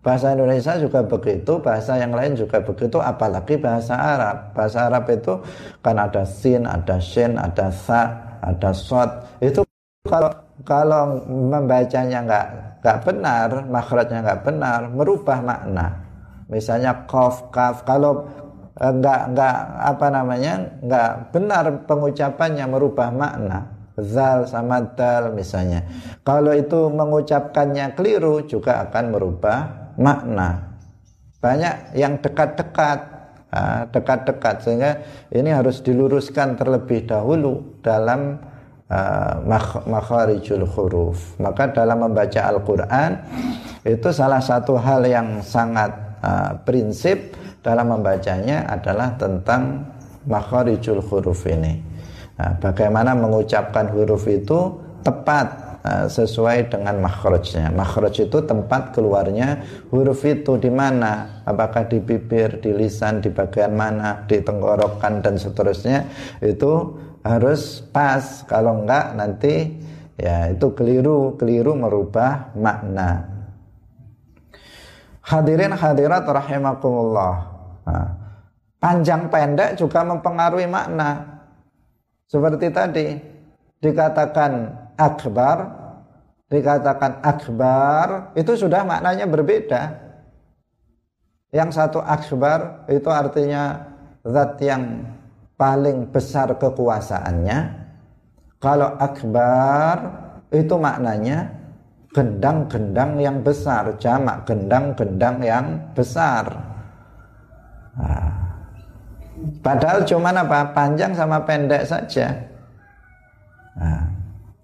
[0.00, 4.56] Bahasa Indonesia juga begitu, bahasa yang lain juga begitu, apalagi bahasa Arab.
[4.56, 5.36] Bahasa Arab itu
[5.84, 8.08] kan ada sin, ada shin, ada sa,
[8.40, 9.28] ada sot.
[9.44, 9.60] Itu
[10.08, 10.32] kalau
[10.64, 12.46] kalau membacanya nggak
[12.80, 16.00] nggak benar, makhrajnya nggak benar, merubah makna.
[16.48, 18.24] Misalnya kof, kaf, kalau
[18.80, 23.60] nggak nggak apa namanya nggak benar pengucapannya merubah makna.
[24.00, 25.84] Zal sama dal misalnya.
[26.24, 30.72] Kalau itu mengucapkannya keliru juga akan merubah makna.
[31.36, 33.20] Banyak yang dekat-dekat
[33.90, 34.92] dekat-dekat sehingga
[35.34, 38.38] ini harus diluruskan terlebih dahulu dalam
[38.86, 39.34] uh,
[39.90, 41.34] makharijul huruf.
[41.42, 43.26] Maka dalam membaca Al-Qur'an
[43.82, 49.84] itu salah satu hal yang sangat uh, prinsip dalam membacanya adalah tentang
[50.24, 51.80] makharijul huruf ini.
[52.40, 57.68] Nah, bagaimana mengucapkan huruf itu tepat uh, sesuai dengan makhrajnya.
[57.72, 59.60] Makhraj itu tempat keluarnya
[59.92, 61.44] huruf itu di mana?
[61.44, 66.08] Apakah di bibir, di lisan, di bagian mana, di tenggorokan dan seterusnya.
[66.40, 69.76] Itu harus pas kalau enggak nanti
[70.16, 73.39] ya itu keliru keliru merubah makna
[75.30, 77.34] hadirin hadirat rahimakumullah.
[77.86, 78.06] Nah,
[78.82, 81.38] panjang pendek juga mempengaruhi makna.
[82.26, 83.06] Seperti tadi
[83.78, 85.80] dikatakan akbar
[86.50, 89.82] dikatakan akbar itu sudah maknanya berbeda.
[91.54, 93.86] Yang satu akbar itu artinya
[94.26, 95.06] zat yang
[95.54, 97.58] paling besar kekuasaannya.
[98.60, 99.96] Kalau akbar
[100.50, 101.59] itu maknanya
[102.10, 106.42] gendang-gendang yang besar jamak gendang-gendang yang besar.
[107.94, 108.34] Nah,
[109.62, 110.74] padahal cuma apa?
[110.74, 112.34] Panjang sama pendek saja.
[113.78, 114.10] Nah,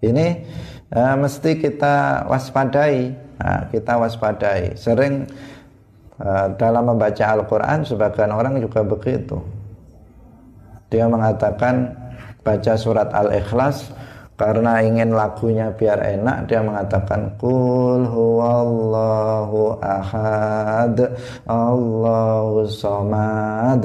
[0.03, 0.43] ini
[0.91, 3.15] uh, mesti kita waspadai.
[3.39, 4.75] Nah, kita waspadai.
[4.75, 5.23] Sering
[6.19, 9.39] uh, dalam membaca Al-Quran sebagian orang juga begitu.
[10.91, 11.95] Dia mengatakan
[12.43, 13.91] baca surat Al-Ikhlas
[14.37, 21.17] karena ingin lagunya biar enak dia mengatakan kul huwallahu ahad
[21.49, 23.81] Allahu somad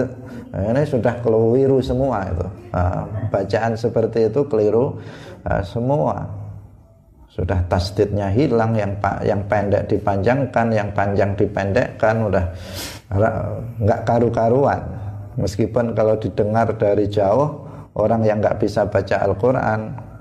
[0.53, 2.45] ini sudah keliru semua itu.
[2.77, 5.01] Nah, bacaan seperti itu keliru
[5.49, 6.29] nah, semua.
[7.33, 8.93] Sudah tasdidnya hilang yang
[9.25, 12.45] yang pendek dipanjangkan yang panjang dipendekkan udah
[13.81, 14.85] nggak karu-karuan.
[15.41, 17.65] Meskipun kalau didengar dari jauh
[17.97, 20.12] orang yang nggak bisa baca Al-Quran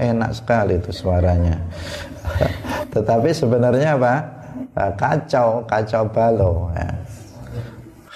[0.00, 1.60] enak sekali itu suaranya.
[2.94, 4.14] Tetapi sebenarnya apa?
[4.78, 6.72] Eh, kacau, kacau balau.
[6.72, 6.88] Ya.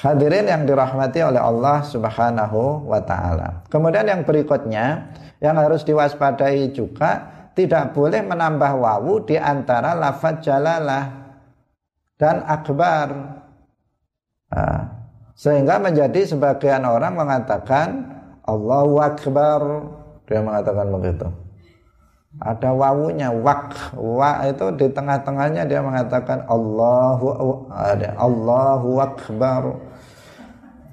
[0.02, 3.62] Hadirin yang dirahmati oleh Allah Subhanahu wa taala.
[3.70, 11.04] Kemudian yang berikutnya yang harus diwaspadai juga tidak boleh menambah wawu di antara lafaz jalalah
[12.18, 13.08] dan akbar.
[14.52, 14.80] Nah,
[15.38, 17.88] sehingga menjadi sebagian orang mengatakan
[18.46, 19.60] Allahu Akbar.
[20.26, 21.26] Dia mengatakan begitu.
[22.40, 29.62] Ada wawunya wak wa itu di tengah-tengahnya dia mengatakan Allahu ada Allahu Akbar.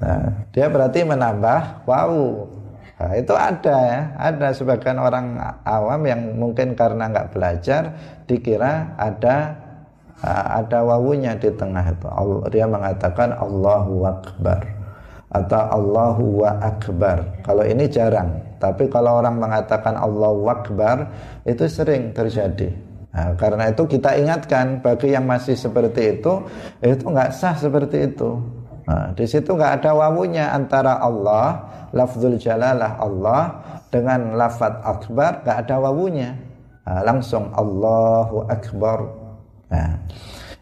[0.03, 2.47] Nah, dia berarti menambah wawu.
[2.99, 7.95] Nah, itu ada ya, ada sebagian orang awam yang mungkin karena nggak belajar
[8.27, 9.69] dikira ada
[10.19, 12.07] Ah, ada wawunya di tengah itu.
[12.51, 14.78] Dia mengatakan Allahu Akbar
[15.29, 17.45] atau Allahu wa Akbar.
[17.45, 21.09] Kalau ini jarang, tapi kalau orang mengatakan Allahu Akbar
[21.45, 22.73] itu sering terjadi.
[23.09, 26.45] Nah, karena itu kita ingatkan bagi yang masih seperti itu,
[26.81, 28.37] itu nggak sah seperti itu.
[28.85, 35.57] Nah, di situ nggak ada wawunya antara Allah, lafzul jalalah Allah dengan lafat akbar nggak
[35.65, 36.37] ada wawunya.
[36.85, 39.29] Nah, langsung Allahu Akbar
[39.69, 40.01] Nah,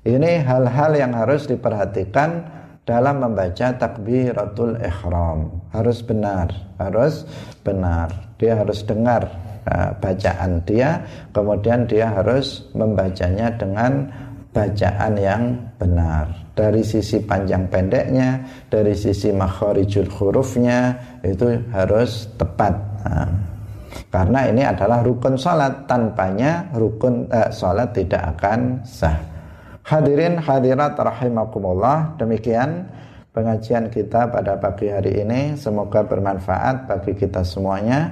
[0.03, 2.43] ini hal-hal yang harus diperhatikan
[2.87, 5.51] dalam membaca takbiratul ihram.
[5.75, 6.47] Harus benar,
[6.79, 7.27] harus
[7.61, 8.09] benar.
[8.39, 9.27] Dia harus dengar
[9.67, 11.03] uh, bacaan dia,
[11.35, 14.07] kemudian dia harus membacanya dengan
[14.55, 15.43] bacaan yang
[15.77, 16.47] benar.
[16.57, 22.73] dari sisi panjang pendeknya, dari sisi makharijul hurufnya itu harus tepat.
[23.05, 23.29] Nah,
[24.09, 29.36] karena ini adalah rukun salat, tanpanya rukun eh, salat tidak akan sah.
[29.87, 32.91] Hadirin hadirat rahimakumullah, demikian
[33.31, 38.11] pengajian kita pada pagi hari ini semoga bermanfaat bagi kita semuanya.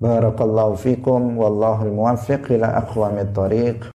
[0.00, 3.84] Barakallahu fikum wallahu muwaffiq ila aqwamit thoriq.